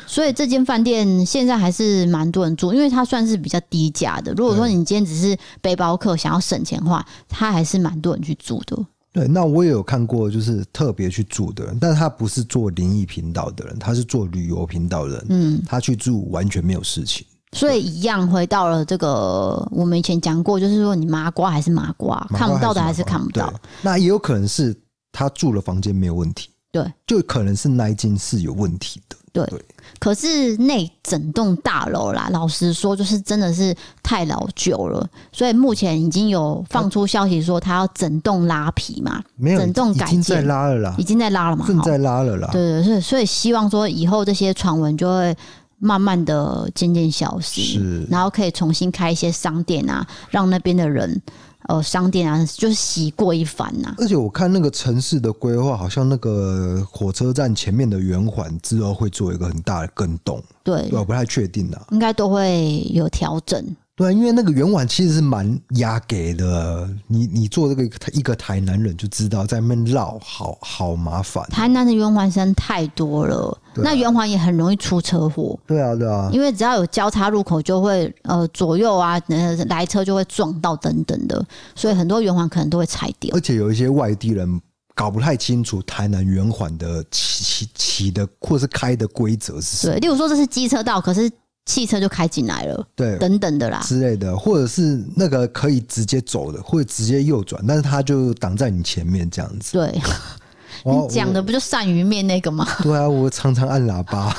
[0.05, 4.33] 所以这间饭店现在还是蛮多人住，因为它算是比较低价的。
[4.33, 8.77] 如果说你今天只是背包客想要省钱的话，它还是蛮多人去住的。
[9.17, 15.27] 对，那我也有看过，就是特别去住的人，但是他不是做灵异频道的人，他是做旅游频道的人。
[15.31, 17.27] 嗯，他去住完全没有事情。
[17.53, 23.51] 所以一样回到了这个，我们以前讲过，就是说你麻瓜还是麻瓜，麻瓜还是麻瓜，看不到的还是看不到。
[23.81, 24.79] 那也有可能是
[25.11, 26.51] 他住了房间没有问题。
[26.71, 29.17] 对，就可能是那一间是有问题的。
[29.37, 29.65] 对，对，
[29.99, 42.49] 可是那整栋大楼啦，老实说，就是真的是太老旧了，所以目前已经有放出消息说他要整栋拉皮嘛，没有整栋改建，已经在拉了啦，已经在拉了嘛，正在拉了啦。
[42.51, 45.37] 对对，所以所以希望说以后这些传闻就会
[45.79, 51.21] 慢慢的渐渐消失，然后可以重新开一些商店啊，让那边的人。
[51.69, 53.95] 呃，商店啊，就是洗过一番呐、啊。
[53.99, 60.43] 而且我看那个城市的规划，好像那个火车站前面的圆环之后会做一个很大的更动。
[60.63, 63.65] 对，我不太确定啊，应该都会有调整。
[63.97, 67.83] 对，因为那个圆环其实是蛮压给的，你你做这个
[68.13, 71.43] 一个台南人就知道，在那边绕好好麻烦。
[71.49, 75.59] 台南的圆环山太多了，啊、那圆环也很容易出车祸。
[75.67, 81.43] 对啊，对啊，因为只要有交叉路口，就会呃左右啊，呃来车就会撞到等等的，
[81.75, 83.35] 所以很多圆环可能都会踩掉。
[83.35, 84.61] 而且有一些外地人
[84.95, 89.95] 搞不太清楚台南圆环的骑骑的或是开的规则是什么。
[89.95, 91.31] 对，例如说这是机车道，可是。
[91.67, 99.73] 汽车就开进来了，对，等等的啦之类的，或者是那个可以直接走的，或者直接右转，但是他就挡在你前面这样子。
[99.73, 100.01] 对，
[100.87, 102.67] 你讲的不就鳝鱼面那个吗？
[102.83, 104.33] 对啊，我常常按喇叭，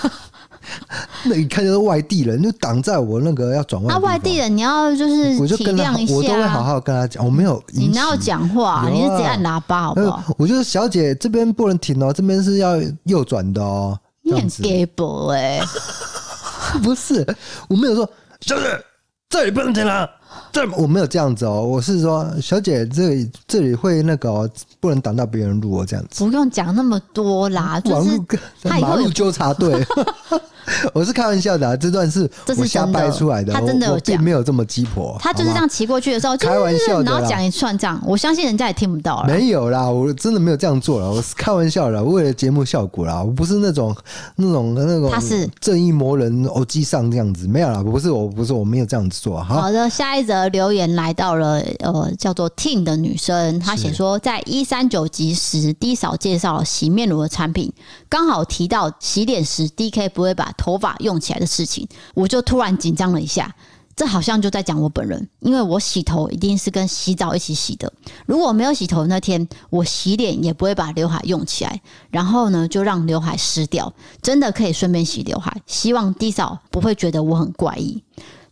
[1.28, 3.93] 那一看就是外地人，就挡在我那个要转弯。
[3.93, 7.61] 那外地人你要就是我就体谅一下，我都会好好跟他讲，我没有。
[7.73, 8.84] 你哪有讲话？
[8.84, 10.23] 啊、你是直接按喇叭好不好？
[10.38, 13.99] 我就是小姐这边不能停哦，这边是要右转的哦。
[14.21, 14.88] 你很 gay
[15.34, 15.61] 哎。
[16.84, 17.25] 不是，
[17.67, 18.09] 我没有说
[18.41, 18.65] 小姐
[19.30, 20.09] 这里不能停了，
[20.51, 24.49] 这我没有这样子哦，我是说小姐这里这里会那个、哦、
[24.80, 26.23] 不能挡到别人路哦，这样子。
[26.23, 28.19] 不用讲那么多啦，就是
[28.69, 29.73] 马路纠察队。
[30.93, 33.53] 我是开玩笑的，啊，这段是这我瞎掰出来的。
[33.53, 35.18] 他真的有讲，没有这么鸡婆。
[35.20, 39.28] 他就是这样骑过去的时候，开玩笑，然后讲一串这样，我相信人家也听不到了。
[39.28, 43.95] 没有啦，我真的没有这样做了，我是开玩笑的，为了节目效果啦，我不是那种
[44.36, 45.09] 那种那种。
[45.09, 49.41] 他是正义魔人欧吉桑这样子，没有啦，不是我，不是我没有这样子做。
[49.41, 57.72] 好，好的，下一则留言来到了呃，叫做 Tin 的女生，她写说，在一三九集时，D 嫂介绍了洗面乳的产品，
[58.09, 63.55] 刚好提到洗脸时 DK 不会把头发用起来的事情，我就突然紧张了一下。
[63.95, 67.91] 这好像就在讲我本人，因为我洗头一定是跟洗澡一起洗的。
[68.28, 71.82] 如果没有洗头那天，我洗脸也不会把刘海用起来，
[72.12, 73.91] 然后呢就让刘海湿掉。
[74.22, 75.51] 真的可以顺便洗刘海。
[75.66, 78.03] 希望 D 嫂不会觉得我很怪异。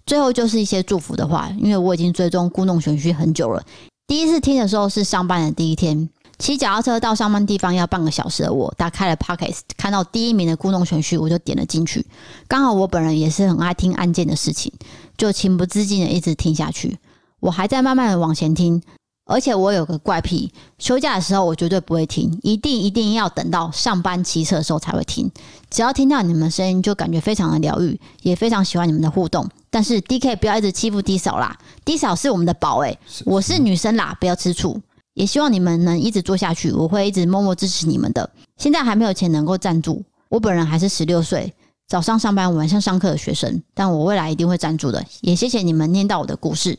[0.08, 3.64] 最后就是一些祝福的话，因为我已经追踪故弄玄虚很久了。
[4.08, 6.10] 第一次听的时候是上班的第一天。
[6.38, 12.06] 骑脚踏车到上班地方要半个小时的我，打开了 Pocket，看到第一名的故弄玄虚，我就点了进去。
[12.48, 14.72] 刚好我本人也是很爱听案件的事情，
[15.18, 16.98] 就情不自禁的一直听下去。
[17.40, 18.82] 我还在慢慢的往前听，
[19.26, 25.32] 而且我有个怪癖，休假的时候我绝对不会听，一定一定要等到上班骑车的时候才会听。
[25.70, 29.48] 只要听到你们的声音，就感觉非常的疗愈，也非常喜欢你们的互动。
[29.70, 34.82] 但是 DK 不要一直欺负 D 嫂啦，D 嫂是我们的宝诶，我是女生啦，不要吃醋。
[35.16, 38.30] 也希望你们能一直做下去，我会一直默默支持你们的。
[38.58, 41.52] 现在还没有钱能够赞助，我本人还是十六岁，
[41.88, 45.04] 早上上班晚上上课的学生，但我未来一定会赞助的。
[45.22, 46.78] 也谢谢你们念到我的故事。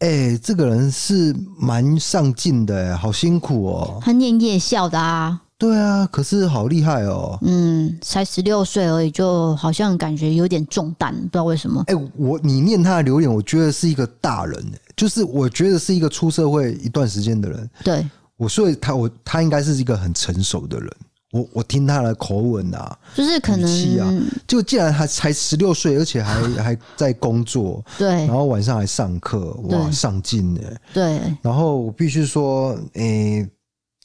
[0.00, 4.00] 哎、欸，这个人是蛮上进的，好辛苦哦。
[4.02, 5.40] 他念夜校的啊。
[5.58, 7.38] 对啊，可是好厉害哦。
[7.42, 11.84] 嗯，才十六岁而已，就好像感觉有点重担，不知道为什么。
[11.88, 17.70] 哎、欸，我你念他的留言，我觉得是一个大人，就是我觉得是一个出社会一段时间的人。
[17.82, 20.90] 对，我所以他我他应该是一个很成熟的人。
[21.32, 24.12] 我我听他的口吻啊，就是可能啊，
[24.46, 30.60] 就既然他才十六岁，而且还 还在工作，对，然后晚上还上课，哇，上进呢。
[30.92, 33.50] 对，然后我必须说，诶、欸。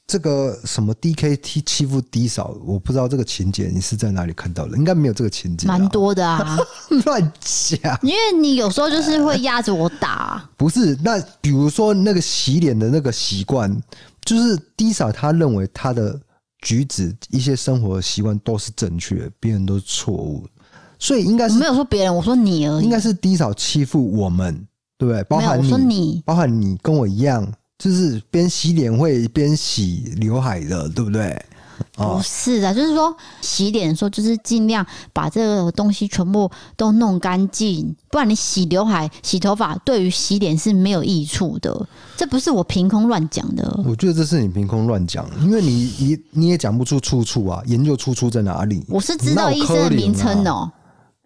[0.07, 4.77] 这个什么 DKT 欺负 D 嫂，我不知道这个情节你是在哪里看到的？
[4.77, 6.57] 应该没有这个情节，蛮多的啊，
[7.05, 7.99] 乱讲。
[8.03, 10.49] 因为你有时候就是会压着我打、啊。
[10.55, 13.75] 不是，那比如说那个洗脸的那个习惯，
[14.23, 16.19] 就是 D 嫂他认为他的
[16.59, 20.45] 举止、一些生活习惯都是正确的，别人都是错误，
[20.99, 22.83] 所以应该是没有说别人，我说你而已。
[22.83, 24.67] 应该是 D 嫂欺负我们，
[24.99, 25.23] 对不对？
[25.23, 27.51] 包含你，说你包含你跟我一样。
[27.77, 31.39] 就是边洗脸会边洗刘海的，对不对？
[31.93, 41.85] 不是的，就是说洗脸的时候，就是尽量把这个东西全部都弄干净，不然你洗刘海、洗头发，对于洗脸是没有益处的。
[42.15, 43.77] 这不是我凭空乱讲的。
[43.85, 48.81] 我觉得这是你凭空乱讲，因为你你你也讲不出出处啊，研究出处在哪里？
[48.87, 50.71] 我是知道医生的名称哦。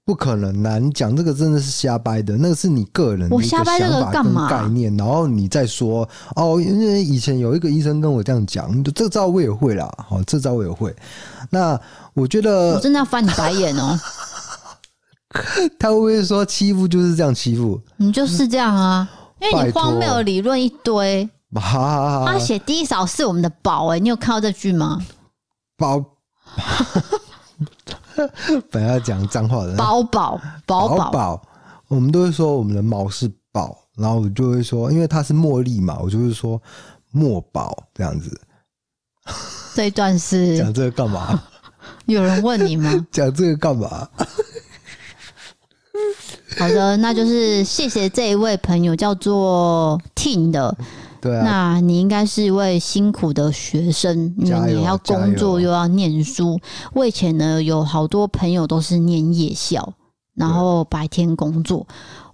[0.10, 0.80] 不可能啦！
[0.80, 3.78] 你讲这个真的是瞎掰的，那个是你个人的一个想法
[4.12, 10.95] 跟概念，然后你再说哦，因为以前有一个医生跟我这样讲，这招我也会啦，好，这招我也会。
[11.51, 11.80] 那
[12.16, 13.99] 我觉得我真的要翻你白眼哦！
[15.78, 17.80] 他会不会说欺负就是这样欺负？
[17.97, 19.07] 你就是这样啊，
[19.39, 21.30] 因为你荒谬的理论一堆。
[21.53, 24.99] 他写低扫是我们的宝哎，你有看到这句吗？
[25.78, 26.03] 宝。
[28.72, 31.41] 本来要讲脏话的，宝宝宝宝，
[31.88, 36.61] 我们都会说我们的毛是宝，然后我就会说，因为它是茉莉嘛，我就会说
[37.11, 38.39] 墨宝这样子。
[39.76, 41.41] 这一段是讲这个干嘛？
[42.05, 42.91] 有人问你吗？
[43.11, 44.09] 讲这个干嘛？
[46.57, 50.76] 好的，那就是谢谢这一位朋友，叫做 Tin 的。
[51.22, 56.59] 对啊，那你应该是一位辛苦的学生，因为你要工作又要念书。
[56.93, 59.93] 我以前呢，有好多朋友都是念夜校，
[60.36, 61.86] 然后白天工作。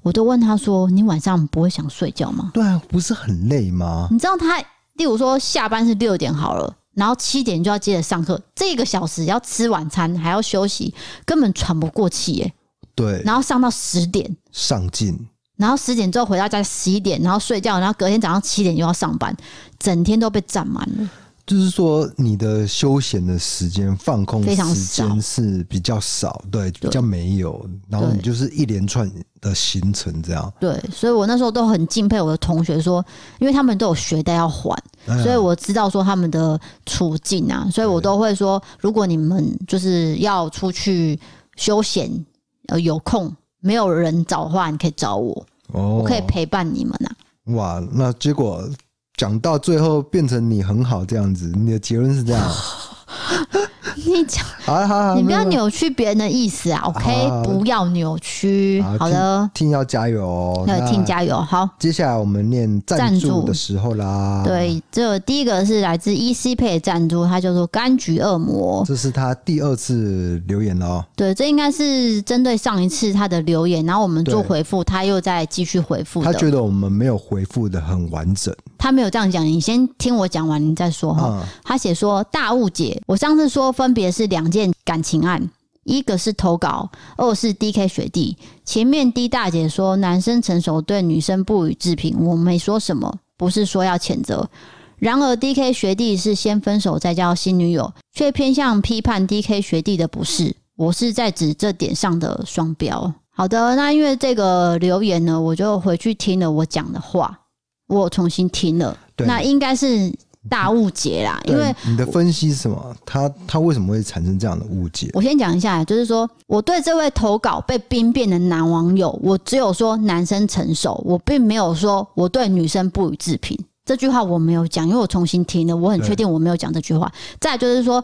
[0.03, 4.07] 我都问他说：“你晚上不会想睡觉吗？”对啊，不是很累吗？
[4.11, 4.59] 你知道他，
[4.93, 10.93] 例如说下班是六点好了，然后七点就要接着上课，这个小时要吃晚餐还要休息，
[11.25, 12.53] 根本喘不过气耶。
[12.93, 15.27] 对，然后上到十点上进。
[15.58, 19.36] 然后十点之后回到家十一点，然后睡觉，然后隔天早上七点又要上班，
[19.80, 21.10] 整天都被占满了。
[21.45, 27.64] 就是说，你的休闲的时间、放空时间是比较少，对，比较没有。
[27.88, 29.08] 然后你就是一连串
[29.39, 30.51] 的行程这样。
[30.60, 33.06] 对，所以我那时候都很敬佩我的同学，说，
[33.38, 34.76] 因为他们都有学贷要还，
[35.22, 41.20] 所以我知道说他们的处境啊，所以我都会说，如果你们就是要出去
[41.58, 42.26] 休闲，
[42.70, 43.32] 呃，有空。
[43.62, 47.53] 没有人找的话，你可以找我，哦、我可以陪伴你们呐、啊。
[47.56, 48.68] 哇，那结果
[49.16, 52.43] 讲到最后变成你很好这样子，你的结论是这样。
[53.96, 57.43] 你讲，好，好，好，你不要扭曲别人的意思啊，OK？
[57.43, 58.84] 不要扭曲。
[59.00, 61.38] 好的，听要加油哦，对，听加油。
[61.39, 64.43] 好，接下来我们念赞助的时候啦。
[64.46, 71.04] 对，这第一个是来自 EC Pay 赞助，他叫做柑橘恶魔，这是他第二次留言哦。
[71.16, 76.24] 对，这应该是针对上一次他的留言，然后我们做回复，他又再继续回复。
[76.24, 78.54] 他觉得我们没有回复的很完整。
[78.78, 81.30] 他没有这样讲，你先听我讲完，你再说哈。
[81.32, 85.49] 嗯、他写说大误解，我上次说分别是两件感情案，
[85.83, 88.38] 一个是投稿，二是 DK 学弟。
[88.63, 94.49] 前面 D 大姐说男生成熟对女生不予置评，我没说什么，不是说要谴责。
[94.97, 103.13] 然而 DK 学弟是先分手再交新女友，却偏向批判 DK 学弟的不是，我是在指这点上的双标。
[103.29, 107.41] 好的，那因为这个留言呢，我就回去听了我讲的话。
[107.88, 110.11] 我重新听了，那应该是
[110.50, 111.39] 大误解啦。
[111.46, 112.96] 因为你的分析是什么？
[113.06, 115.10] 他他为什么会产生这样的误解？
[115.14, 123.58] 我先讲一下，就是说我对这位投稿被兵变的男网友，我只有说男生成熟，我并没有说我对女生不予置评。
[123.86, 127.12] 这句话我没有讲，因为我重新听了，我很确定我没有讲这句话。
[127.39, 128.04] 再就是说，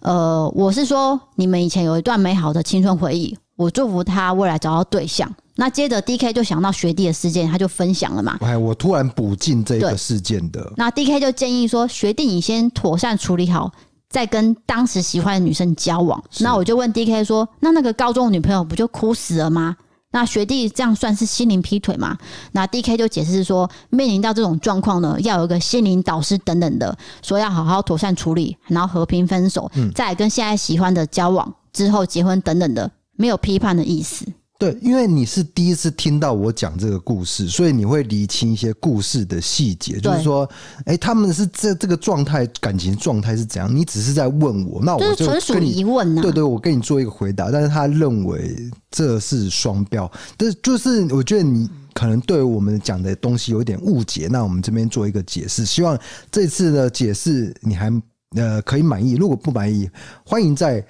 [0.00, 5.30] 呃，我是说你们以前有一段美好的青春回忆，我祝福他未来找到对象。
[5.56, 8.36] 那接着 D K 就想到学弟的事件，他就分享了嘛。
[8.40, 10.72] 哎，我突然补进这个事件的。
[10.76, 13.72] 那 D K 就建议说，学弟你先妥善处理好，
[14.08, 16.22] 再跟当时喜欢的女生交往。
[16.30, 19.76] 是那我就问 D K 说，那那个高中的女朋友不就哭死了吗？
[20.12, 22.16] 那学弟这样算是心灵劈腿吗？
[22.52, 34.24] 那 D K 就解释说，面临到这种状况呢，要有一个心灵导师等等的，说要好好妥善处理，然后和平分手，嗯、再跟现在喜欢的交往之后结婚等等的，没有批判的意思。
[34.58, 40.00] 对，因为你是第一次听到我讲这个故事，所以你会理清一些故事的细节。
[40.00, 40.48] 就是说，
[40.86, 43.74] 哎，他们是这这个状态，感情状态是怎样？
[43.74, 46.22] 你只是在问我，那我就纯属疑问呢、啊。
[46.22, 48.56] 对对，我跟你做一个回答，但是他认为
[48.90, 50.10] 这是双标。
[50.38, 55.66] 但是就是我觉得你可能对我们讲的东西有点误解，那我们这边做一个解释。
[55.66, 55.98] 希望
[56.30, 57.92] 这次的解释你还
[58.34, 59.90] 呃可以满意，如果不满意，
[60.24, 60.82] 欢迎在。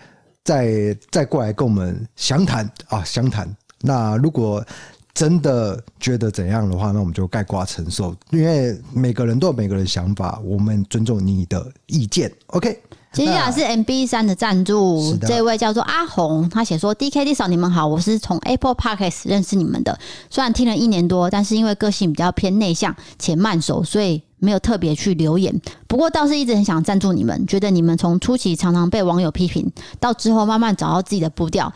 [0.47, 3.53] 再再过来跟我们详谈啊，详谈。
[3.81, 4.65] 那如果
[5.13, 12.33] 真的觉得怎样的话，那我们就概括承受，因为每个人都有每个人的想法，我们尊重你的意见。
[12.49, 12.81] OK，
[13.13, 19.99] 接下来是 MB 三的赞助，的这位叫做阿红，他写说：“DKD 嫂你们好，我是从 Apple Podcast 认识你们的，
[20.31, 25.61] 虽然听了一年多，但是因为个性比较偏内向且慢熟，所以。”没有特别去留言。
[25.87, 31.73] 不过倒是一直很想赞助你们，觉得你们从初期常常被网友批评，到之后慢慢找到自己的步调，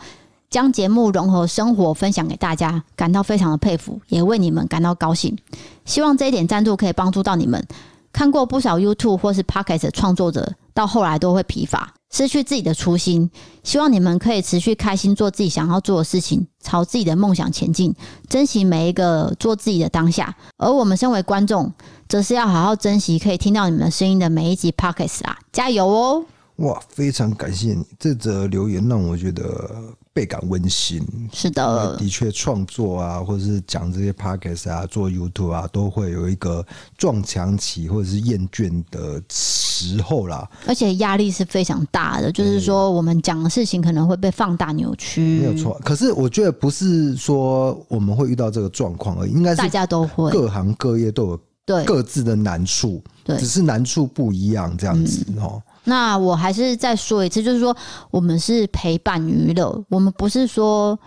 [0.49, 5.37] 将节目融合生活分享给大家，感到非常的佩服，也为你们感到高兴。
[5.85, 7.65] 希望这一点赞助可以帮助到你们。
[8.13, 11.93] 看过不少 YouTube 或是 Podcast 创作者，到后来都会疲乏。
[12.11, 13.29] 失去自己的初心，
[13.63, 17.95] 希望你们可以持续开心做自己想要做的事情，朝自己的梦想前进，
[18.29, 20.35] 珍惜每一个做自己的当下。
[20.57, 21.71] 而我们身为观众，
[22.09, 25.37] 则是要好好珍惜可以听到你们声音的每一集 pockets 啊！
[25.53, 26.25] 加油哦！
[26.57, 31.01] 哇，非常感谢你这则留言，让我觉得倍感温馨。
[31.31, 36.65] 是的，的确，创作啊，或者是讲这些 podcast 啊，做 YouTube 啊，都会有一个
[36.97, 40.49] 撞墙期或者是厌倦的时候啦。
[40.67, 45.39] 而且压力是非常大的，就是说我们讲的事情可能会被放大扭曲。
[45.39, 55.61] 没有错，可是我觉得不是说我们会遇到这个状况而已，应该是大家都会，各行各业都有对各自的难处，对，只是难处不一样这样子哦。
[55.65, 57.75] 嗯那我还是再说一次，就是说
[58.11, 60.97] 我们是陪伴娱乐，我们不是说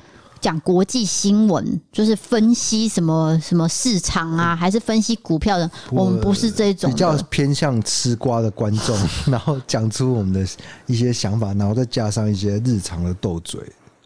[0.41, 8.99] 讲国际新闻，就是分析什么什么市场啊，还是分析股票的，我们不是这种比较偏向吃瓜的观众，
[9.31, 10.47] 然后讲出我们的
[10.87, 13.61] 一些想法，然后再加上一些日常的斗嘴，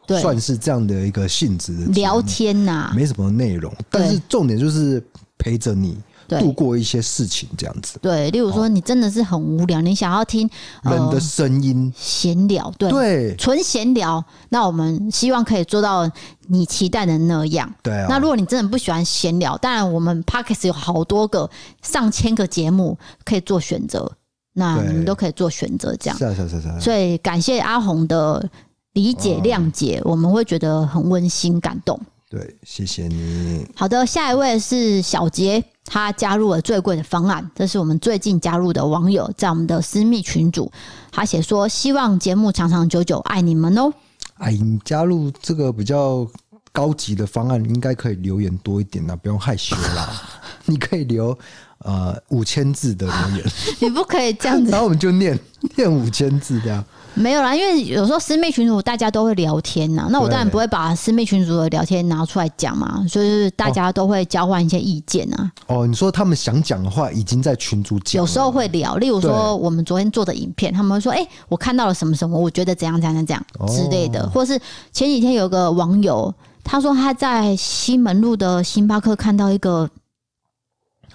[0.06, 5.02] 对，算是这样的一个性质的聊天呐，没什么内容，但是重点就是
[5.38, 5.96] 陪着你。
[6.28, 7.98] 度过一些事情，这样子。
[8.02, 10.48] 对，例如说，你真的是很无聊，哦、你想要听
[10.82, 14.22] 人的声音闲聊，对对，纯闲聊。
[14.50, 16.10] 那我们希望可以做到
[16.48, 17.72] 你期待的那样。
[17.82, 18.06] 对啊。
[18.10, 21.48] 那如果你真的不喜欢闲聊，当然我们 Podcast 有好多个
[21.82, 24.10] 上千个节目可以做选择，
[24.52, 26.18] 那你们都可以做选择，这样。
[26.18, 26.78] 是啊是啊是啊，是啊。
[26.80, 28.48] 所以感谢阿红的
[28.92, 31.98] 理解谅解，哦、我们会觉得很温馨感动。
[32.28, 33.66] 对，谢谢你。
[33.74, 35.64] 好的，下一位是小杰。
[35.90, 40.70] 他加入了最贵的方案，这是我们最近加入的网友，在我们的私密群组，
[41.10, 43.90] 他写说希望节目长长久久，爱你们哦。
[44.34, 46.28] 哎，你加入这个比较
[46.72, 50.12] 高级的方案，应该可以留言多一点啦，不用害羞啦。
[50.66, 51.36] 你可以留
[51.78, 53.46] 呃五千字的留言，
[53.80, 55.40] 你不可以这样子， 然后我们就念
[55.74, 56.84] 念五千字这样。
[57.18, 65.52] 没有啦，因为有时候私密群组大家都会聊天呐，那我当然不会把私密群组的聊天拿出来讲嘛，所以就是大家都会交换一些意见啊。
[65.66, 74.58] 哦，你说他们想讲的话已经在群组讲，有时候会聊，例如说我们昨天做的影片，他们会说：“哎，我看到了什么什么，我觉得怎样怎样怎样之类的。”或是
[74.92, 79.88] 前几天有个网友他说他在西门路的星巴克看到一个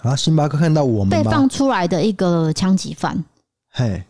[0.01, 3.24] 啊，星巴克看到我们被放出来的一个枪击犯，
[3.72, 4.04] 嘿。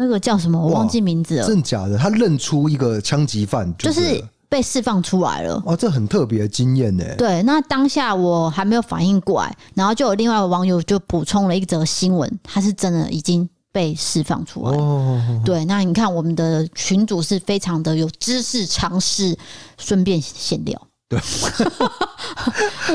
[0.00, 0.58] 那个叫什么？
[0.58, 1.46] 我忘记名字了。
[1.46, 1.98] 真假的？
[1.98, 5.62] 他认出一个枪击犯，就是被释放出来了。
[5.66, 7.04] 哦，这很特别的经验呢。
[7.18, 14.74] 对，那当下我还没有反应过来，然后就有另外一个网友就补充了一则新闻，他是真的已经被释放出来。
[14.74, 19.36] 哦，对，那你看我们的群主是非常的有知识常识，
[19.76, 20.80] 顺便闲聊。
[21.10, 21.20] 对。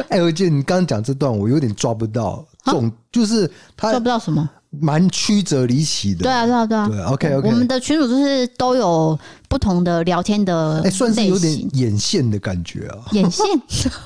[0.10, 4.50] 哎，我记得你刚刚讲这段，我有点抓不到，总就是他抓不到什么。
[4.82, 6.88] 蛮曲折离奇的，对啊，对啊，对啊。
[6.88, 7.48] 对，OK OK。
[7.48, 9.18] 我们的群主就是都有
[9.48, 13.06] 不同的聊天的，哎，算是有点眼线的感觉啊。
[13.12, 13.46] 眼线，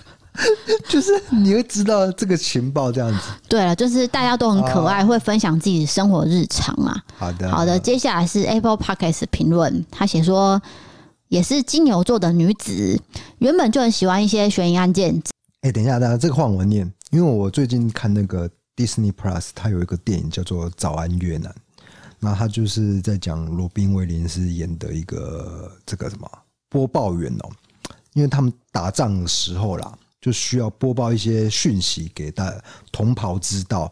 [0.87, 3.19] 就是你会知道这个情报这样子。
[3.47, 6.95] 对了，就是大家都很可爱，会分享自己的生活日常啊。
[7.17, 7.77] 好的，好的。
[7.79, 10.61] 接下来是 Apple Podcast 评论，他写说，
[11.27, 12.99] 也是金牛座的女子，
[13.39, 15.21] 原本就很喜欢一些悬疑案件。
[15.61, 18.49] 哎，等一下，大家这个换我念，因为我最近看那个。
[18.79, 21.51] Disney Plus，它有一个电影叫做《早安越南》，
[22.17, 26.31] 那他就是在讲罗宾威廉斯演的一个这个什么
[26.69, 27.49] 播报员哦，
[28.13, 32.49] 因为他们打仗的时候啦，就需要播报一些讯息给大
[32.89, 33.91] 同袍知道。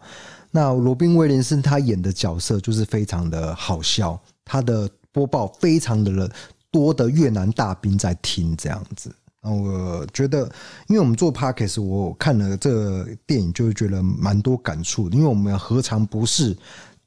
[0.51, 6.31] 那罗宾威廉斯他演的角色就是非常的好笑，他的播报非常的
[6.71, 9.13] 多的越南大兵在听这样子。
[9.49, 10.43] 我觉得，
[10.87, 15.09] 因为我们做 Podcast，我看了这电影，就会觉得蛮多感触。
[15.09, 16.55] 因为我们何尝不是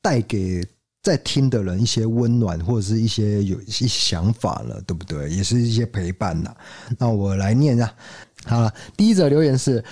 [0.01, 0.65] 带给
[1.03, 5.31] 在听的人一些温暖，或者是一些有一些想法了，对不对？
[5.31, 6.55] 也是一些陪伴呐。
[6.99, 7.93] 那我来念一下。
[8.45, 9.83] 好了，第一则留言是：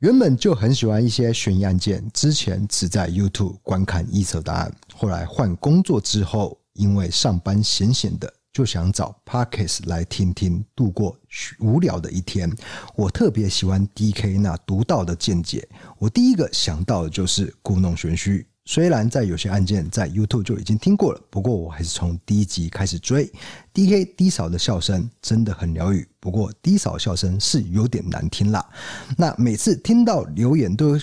[0.00, 8.32] 原本就很喜欢一些悬疑案件，之前只在 YouTube 观看一手答案，后来换工作之后，因为上班闲闲的。
[8.58, 11.16] 就想找 Podcast 来听听，度过
[11.60, 12.52] 无聊的一天。
[12.96, 15.68] 我特别喜欢 DK 那独到的见解。
[15.96, 23.30] 我第一个想到的就是故弄玄虚，虽然在有些案件在 YouTube 就已经听过了，不过我还是从第一集开始追。
[23.72, 28.68] DK 低嫂的笑声真的很疗愈，不过低嫂笑声是有点难听啦。
[29.16, 30.98] 那每次听到留言都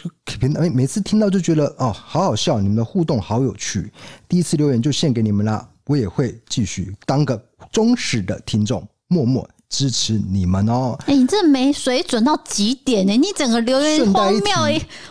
[0.60, 3.89] 每每次听到就觉得哦，好好笑，你们的互动好有趣。
[4.28, 9.47] 第一次留言就献给你们啦，我也会继续当个忠实的听众，默默。
[9.67, 10.95] 支持你们哦！
[11.01, 13.17] 哎、欸，你这没水准到极点呢、欸！
[13.17, 14.53] 你整个留言荒谬，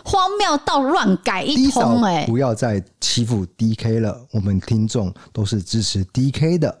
[0.03, 2.25] 荒谬到乱改一通哎、欸！
[2.25, 6.79] 不要再欺负 DK 了，我们听众都是支持 DK 的。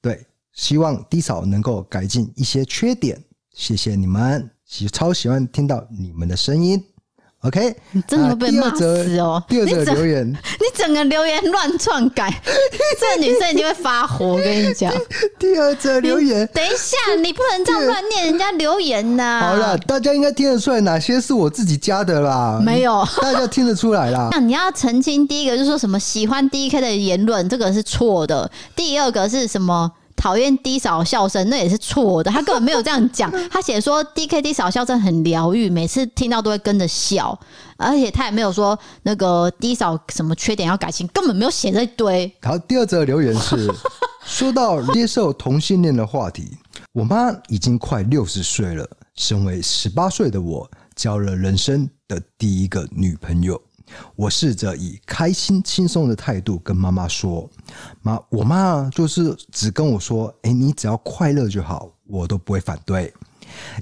[0.00, 3.22] 对，希望 D 嫂能够改进一些缺点。
[3.52, 6.82] 谢谢你们，喜超喜欢听到你们的声音。
[7.42, 9.40] OK，你真的会被骂死哦！
[9.48, 12.28] 第二则留言你， 你整个留言乱篡改，
[12.98, 14.26] 这个女生一定会发火。
[14.32, 14.92] 我跟你讲，
[15.38, 19.40] 第二则留言，等一下，你不能这样乱念人家留言呐、啊！
[19.50, 22.60] 好了，大家应该听得出来哪些是我自己加的啦？
[22.60, 24.30] 没有， 大家听得出来啦。
[24.32, 29.92] 那你要澄清，第一个就是说什么喜欢 DK 的言论，这个是错的；第二个是什么？
[30.18, 32.30] 讨厌 D 嫂笑声，那也是错的。
[32.30, 37.38] 他根本没有这样讲， 他写说 D K D 嫂笑声很疗愈，每次听到都会跟着笑，
[37.76, 42.30] 而且他也没有说那个低嫂什么缺点要改进，根本没有写这一堆。
[42.42, 43.72] 好，第二则留言是
[44.24, 46.58] 说到接受同性恋的话题，
[46.92, 53.60] 我妈已经快六十岁了，身为十八岁的我，交了人生的第一个女朋友。
[54.16, 57.48] 我试着以开心轻松的态度跟妈妈说
[58.02, 63.12] ：“妈，我妈就是只跟我说，哎，你只要快乐就好，我都不会反对。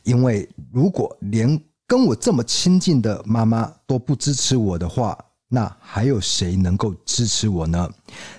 [0.05, 7.91] 因为如果连跟我这么亲近的妈妈都不支持我的话，那还有谁能够支持我呢？”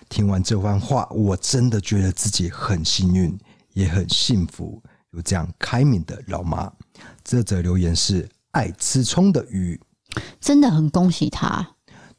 [0.09, 3.37] 听完这番话，我真的觉得自己很幸运，
[3.73, 6.71] 也很幸福，有这样开明的老妈。
[7.23, 9.79] 这则留言是爱吃葱的鱼。
[10.39, 11.67] 真的很恭喜他，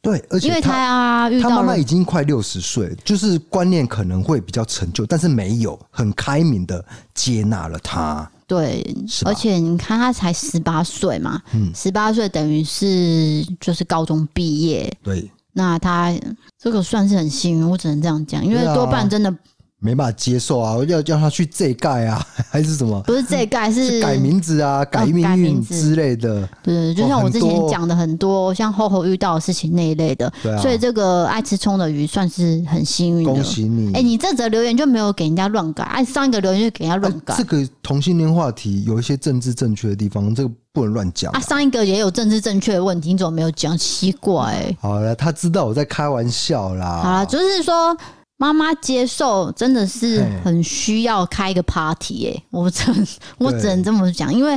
[0.01, 6.85] 对，而且他因为他啊，遇到他妈妈已经快六十岁，就是观念可能会比较陈旧，但是没有很开明的
[7.15, 8.31] 接纳了他。
[8.47, 8.83] 对，
[9.25, 16.15] 而且你看他才十八岁嘛，嗯，十八岁等于是就是高中毕业，对，那他
[16.59, 19.35] 这个算是很幸运，我只能这样讲，因为多半真的。
[19.81, 20.77] 没办法接受啊！
[20.89, 22.21] 要叫他去这盖啊，
[22.51, 23.01] 还是什么？
[23.03, 26.49] 不是这盖，是，改名字啊，改命运之类的。
[26.65, 30.33] 对，就像我之前讲的很多，像厚厚遇到的事情那一类的。
[30.43, 30.61] 对啊。
[30.61, 33.33] 所以这个爱吃葱的鱼算是很幸运的。
[33.33, 33.93] 恭喜你！
[33.95, 37.35] 哎，你这则留言就没有给人家乱改，哎，上一个留言就给人家乱改。
[37.39, 41.39] 这个同性恋话题有一些政治正确的地方，这个不能乱讲啊。
[41.39, 43.79] 上一个也有政治正确的问题，你怎么没有讲？
[43.79, 44.75] 奇怪。
[44.81, 47.01] 好了，他知道我在开玩笑啦。
[47.05, 47.97] 好了，就是说。
[48.39, 54.57] 妈妈接受真的是很需要开一个 party 哎、欸，我真我只能这么讲，因为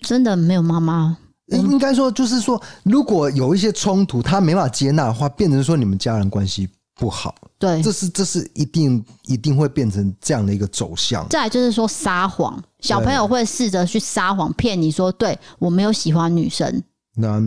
[0.00, 1.16] 真的没有妈妈。
[1.48, 7.34] 应该说就是说，如果有一些冲突，他没法接纳的话，变成说你们家人关系不好。
[7.58, 11.28] 对，这是这是一定一定会变成这样的一个走向。
[11.28, 16.82] 再来就是说撒谎，小朋友会试着去撒谎骗你说，对我没有喜欢女生。
[17.14, 17.40] 那。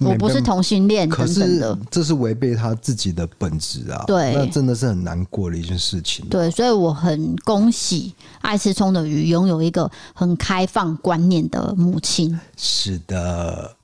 [0.00, 4.02] 我不是同性恋，可是这是违背他自己的本质啊！
[4.06, 6.24] 对，那真的是很难过的一件事情。
[6.30, 12.38] 对，所以我很恭喜爱吃葱的鱼拥有一个很开放观念的母亲。
[12.56, 13.76] 是的，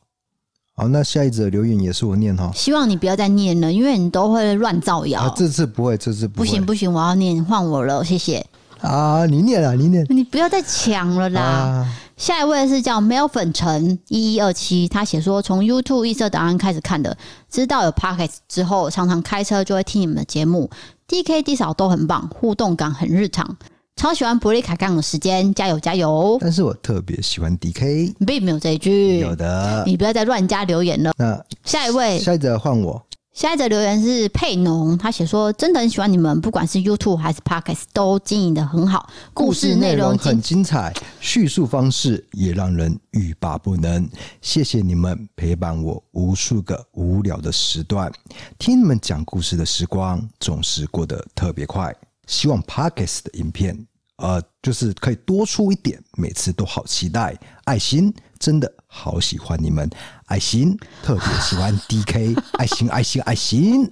[0.75, 2.51] 好，那下一则留言也是我念哈。
[2.55, 5.21] 希望你不要再念了，因为你都会乱造谣。
[5.21, 8.45] 啊，这次不会，这次不行不行，我要念，换我了，谢谢。
[8.81, 11.43] 啊，你念啊，你念，你不要再抢了啦。
[11.43, 17.17] 啊下一位是叫 Mel 粉尘一一二七，他写说从 YouTube 异色档案开始看的，
[17.51, 20.71] 知道有 Podcast 之后，常常开车就会听你们的节目。
[21.07, 23.57] DK D 嫂都很棒，互动感很日常，
[23.97, 26.39] 超喜欢伯利凯杠的时间，加油加油！
[26.41, 31.13] 但是我特别喜欢 DK，并没有这一句，有的，你不要再乱加留言了。
[31.19, 33.06] 那下一位，下一则换我。
[33.37, 44.09] 下一则留言是佩农，他写说：“真的很喜欢你们，不管是 YouTube 还是 Podcast，都经营的很好，故事内容很精彩，叙述方式也让人欲罢不能。
[44.41, 48.11] 谢谢你们陪伴我无数个无聊的时段，
[48.59, 51.95] 听你们讲故事的时光总是过得特别快。
[52.27, 59.89] 希望 Podcast 的影片，呃，就是可以多出一点，每次都好期待，爱心。”真的好喜欢你们，
[60.27, 63.91] 爱心特别喜欢 DK，爱心爱心爱心。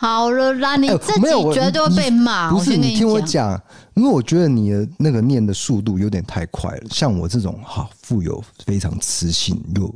[0.00, 2.50] 好了啦，你自己绝对会被骂。
[2.50, 3.60] 不是你听我讲，
[3.94, 6.82] 因为我觉得你的那个念的速度有点太快了。
[6.90, 9.92] 像我这种哈，富有非常磁性又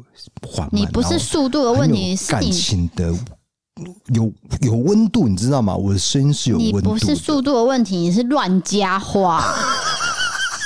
[0.48, 3.14] 缓慢，你不是速度的问题，是感情的
[4.12, 5.74] 有有温度，你知道吗？
[5.76, 6.78] 我的声音是有温度。
[6.80, 9.44] 你不是速度的问题，你是乱加话。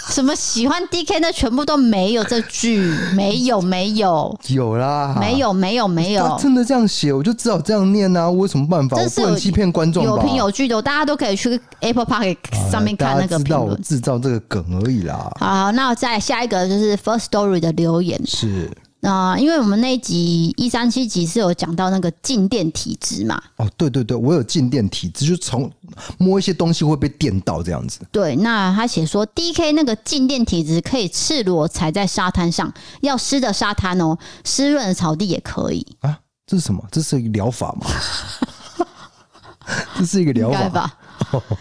[0.12, 2.78] 什么喜欢 DK 那全部都没有这句，
[3.14, 8.96] 没有没有有啦，没有没有没有，他真的这样写，我就只好这样念啊，我有什么办法？
[8.96, 12.36] 我不能欺骗观众，有凭有据的，大家都可以去 Apple Park
[12.70, 13.82] 上面看那个评论。
[13.82, 15.30] 制造这个梗而已啦。
[15.40, 18.70] 好，那再下一个就是 First Story 的留言是。
[19.02, 23.40] 啊，因为我们那一集一三七集是有讲到那个静电体质嘛。
[23.56, 25.70] 哦，对对对，我有静电体质，就从
[26.18, 28.00] 摸一些东西会被电到这样子。
[28.10, 32.72] 对，那他写说，DK 那个静电体质可以赤裸踩在沙滩上，
[33.02, 36.18] 要湿的沙滩哦，湿润的草地也可以啊。
[36.46, 36.82] 这是什么？
[36.90, 37.86] 这是一个疗法吗？
[39.98, 40.98] 这是一个疗法吧？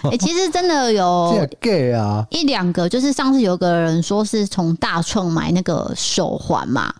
[0.04, 6.94] 哎、欸，其实真的有 gay 啊，一两个，就是上次有个人说是从大创买那个手环嘛。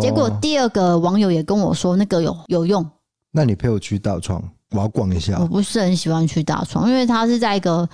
[0.00, 2.84] 结果第二个网友也跟我说那个有有用，
[3.30, 5.38] 那你陪我去大创，我要逛一下。
[5.38, 7.88] 我不是很喜欢去大创，因为它是在一个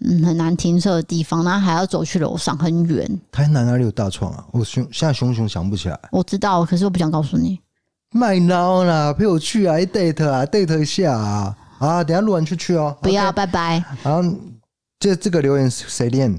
[0.00, 3.20] 嗯很难停车的地方，然后还要走去楼上，很远。
[3.30, 4.44] 台南哪里有大创啊？
[4.52, 5.98] 我熊现在熊熊想不起来。
[6.10, 7.60] 我知道，可是我不想告诉你。
[8.14, 12.04] 卖孬啦，陪我去啊，一 date 啊，date 一下啊啊！
[12.04, 12.94] 等下录完就去哦。
[13.00, 13.84] 不要，okay、拜拜。
[14.02, 14.38] 然后
[15.00, 16.38] 这这个留言谁念？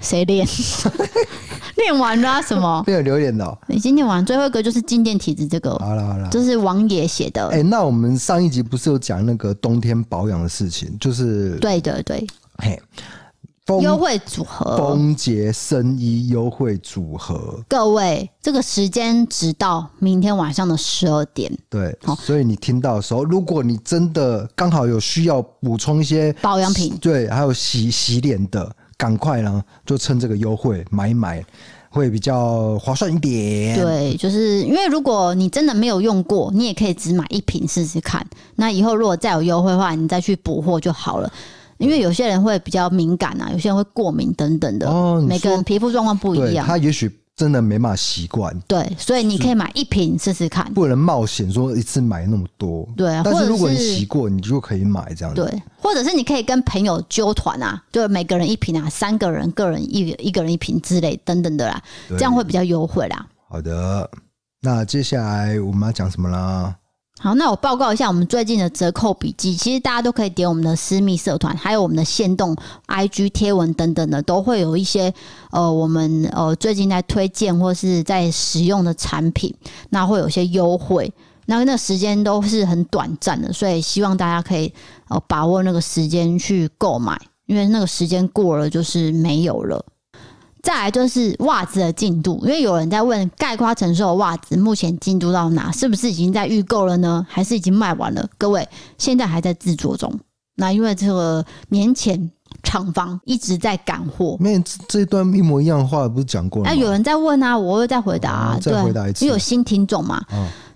[0.00, 0.46] 谁练？
[1.80, 2.82] 练完了什么？
[2.86, 3.58] 没有留言的、喔。
[3.68, 5.70] 已经念完，最后一个就是静电体质这个。
[5.78, 7.48] 好了好了，这是王爷写的。
[7.48, 10.96] 哎、欸，那我们上一集不是有讲那个冬天保养的事情？
[11.00, 12.26] 就是对对对，
[12.58, 12.80] 嘿，
[13.82, 17.62] 优惠组合，丰杰生衣优惠组合。
[17.68, 21.50] 各位，这个时间直到明天晚上的十二点。
[21.68, 28.74] 对，所以你听到的时候，如果你真的刚好有需要补充一些保养品，对，还有洗洗脸的。
[29.00, 31.42] 赶快呢，就趁这个优惠买一买，
[31.88, 33.80] 会比较划算一点。
[33.80, 38.22] 对，就是因为如果你真的没有用过，你也可以只买一瓶试试看。
[38.56, 41.32] 那以后如果再有优惠的话，你再去补货就好了。
[41.78, 44.86] 因为有些人会比较敏感啊，有些人会过敏等等的。
[44.86, 47.10] 哦，每个人皮肤状况不一样，他也许。
[47.40, 53.10] 真的没办法习惯，对，所以你可以买一瓶试试看，不能冒险说一次买那么多，对。
[53.24, 55.62] 但是如果你习惯，你就可以买这样子，对。
[55.80, 63.26] 或者是你可以跟朋友揪团啊，就每个人一瓶啊，三个人个人一一个人一瓶之类等等的啦，这样会比较优惠啦。
[63.48, 64.10] 好的，
[64.60, 66.76] 那接下来我们要讲什么啦？
[67.22, 69.54] 好，那我报告一下我们最近的折扣笔记。
[69.54, 72.56] 其实大家都可以点我们的私密社团，还有我们的限动
[72.86, 75.12] IG 贴文等等的，都会有一些
[75.50, 79.54] 呃，我们呃最近在推荐或是在使用的产品，
[79.90, 81.12] 那会有些优惠。
[81.44, 84.72] 那那时间都是很短暂的，所以希望大家可以
[85.08, 89.84] 呃把握那个时间去购买，因为那个时间过了就是没有了。
[90.62, 97.26] 再来就是袜子的进度，因为有人在问概括承受的袜子目前进度到哪，是不是已经在预购了呢？
[97.28, 98.28] 还是已经卖完了？
[98.36, 100.12] 各位现在还在制作中。
[100.56, 102.30] 那因为这个年前
[102.62, 106.68] 厂房一直在赶货，那这这段一模一样的话不是讲过了？
[106.68, 110.22] 哎，有人在问啊，我会再回答啊，再回答一次，因为有新听众嘛，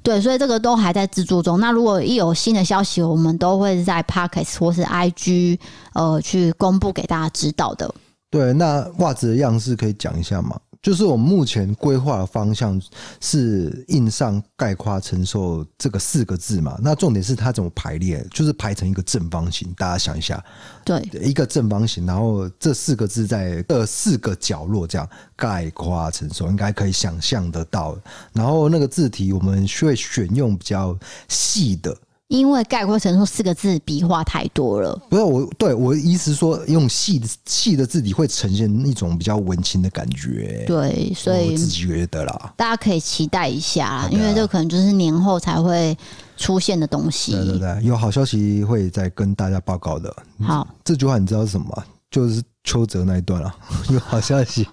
[0.02, 1.60] 对，所以这个都还在制作中。
[1.60, 5.58] 那如果一有新的消息，我们都会在 Podcast 或是 IG
[5.92, 7.94] 呃去公布给大家知道的。
[8.34, 10.58] 对，那袜子的样式可以讲一下吗？
[10.82, 12.78] 就是我们目前规划的方向
[13.20, 16.76] 是印上“概括承受”这个四个字嘛？
[16.82, 18.26] 那重点是它怎么排列？
[18.32, 20.44] 就是排成一个正方形，大家想一下，
[20.84, 27.96] 对，一个正方形，然后这四个字在这四个角落，这样“概括承受”应该可以想象得到。
[28.32, 31.96] 然后那个字体我们会选用比较细的。
[32.28, 40.64] 因为概括成说四个字笔画太多了，不是我对我的意思说，用细的细的字体会呈现一种比较文青的感觉。
[40.66, 45.96] 对，所以我自己觉得啦，大家可以期待一下，因为这可能就是年后才会
[46.36, 47.32] 出现的东西。
[47.32, 50.14] 对对对，有好消息会再跟大家报告的。
[50.40, 51.84] 好，这句话你知道是什么吗？
[52.10, 53.54] 就是邱泽那一段啊，
[53.90, 54.66] 有好消息。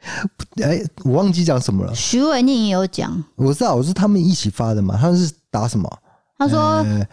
[0.62, 1.94] 哎，我忘记讲什么了。
[1.94, 5.90] 徐伟宁也有讲，我知道，我是他们一起发的嘛，他们是打什么？
[6.38, 7.08] 他说、欸：“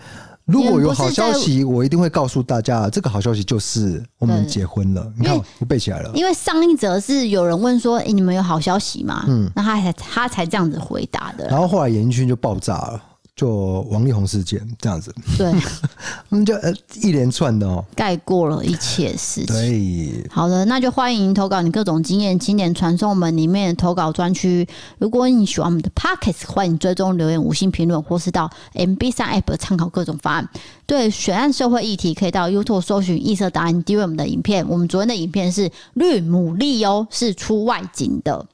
[0.46, 2.88] 如果有好消息，我一定会告诉大家。
[2.90, 5.12] 这个好消息就是我们结婚了。
[5.18, 6.12] 你看，我背起来了。
[6.14, 11.48] 因为上一则是有人问说：‘哎、欸，你们有好消息吗？’嗯，那他才他才这样子回答的。
[11.48, 13.02] 然后后来演艺圈就爆炸了。”
[13.36, 15.52] 就王力宏事件这样子，对，
[16.30, 19.48] 我们就呃一连串的哦，盖过了一切事情。
[19.48, 24.66] 对，好的，那就欢迎投稿你各种经验，经典传送门里面的投稿专区。
[25.00, 30.50] 如果你喜欢我们的 Pockets，欢迎追踪留言、五星评论，或是到 MB 三 App 参考各种方案。
[30.86, 34.66] 对，悬案社会议题可以到 YouTube 搜寻异色答案，订阅我们的影片。
[34.70, 38.46] 我们昨天的影片是绿牡蛎哦，是出外景的，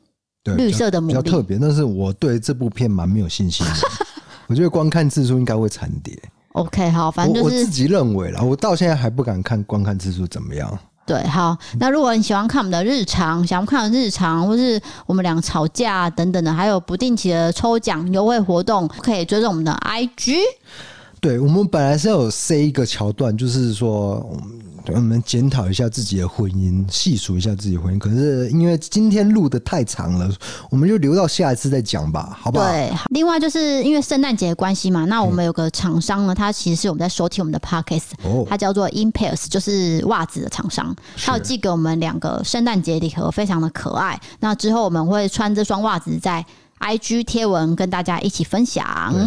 [0.43, 1.59] 对，绿色的牡蛎，比较特别。
[1.59, 3.73] 但是我对这部片蛮没有信心的。
[4.51, 6.13] 我觉得观看次数应该会惨跌。
[6.51, 10.77] OK，好，反正就是我，我自己认为啦，我到现在还不敢看观看次数怎么样。
[11.05, 11.57] 对，好。
[11.79, 20.35] 那如果你喜欢看我们的日常，想要看的日常，或是我们俩吵架等等的，还有不定期的抽奖优惠活动，可以追踪我们的 IG。
[21.21, 24.37] 对，我们本来是要有 C 一个桥段，就是说。
[24.88, 27.99] 我们检讨一下自己的婚姻，细数一下自己婚姻。
[27.99, 30.29] 可是因为今天录的太长了，
[30.69, 32.65] 我们就留到下一次再讲吧，好不好？
[32.65, 32.91] 对。
[33.09, 44.19] 另外就是因为圣诞节的关系嘛，那我们有个厂商呢，他其实是我们在收听我们的 Podcast，哦，他叫做 Impairs，就是袜子的厂商，他有寄给我们两个圣诞节礼盒，非常的可爱。
[44.39, 46.45] 那之后我们会穿这双袜子在。
[46.82, 48.84] IG 贴文跟大家一起分享，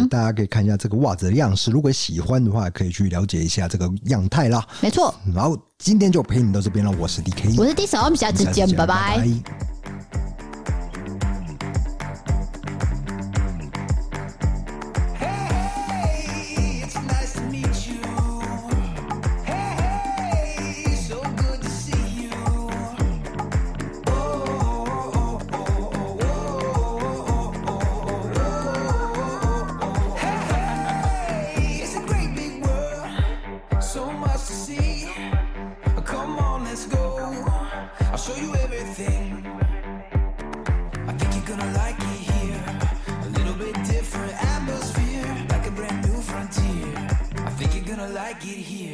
[0.09, 4.65] 大家可以看一下这个袜子的样式，如果喜欢的话，可以去了解一下这个样态啦。
[4.81, 9.17] 没错，然后今天就陪你到这边了，我是 DK，我是 D 手，我们下次见，拜拜。
[9.17, 9.74] 拜拜。
[48.39, 48.84] get here.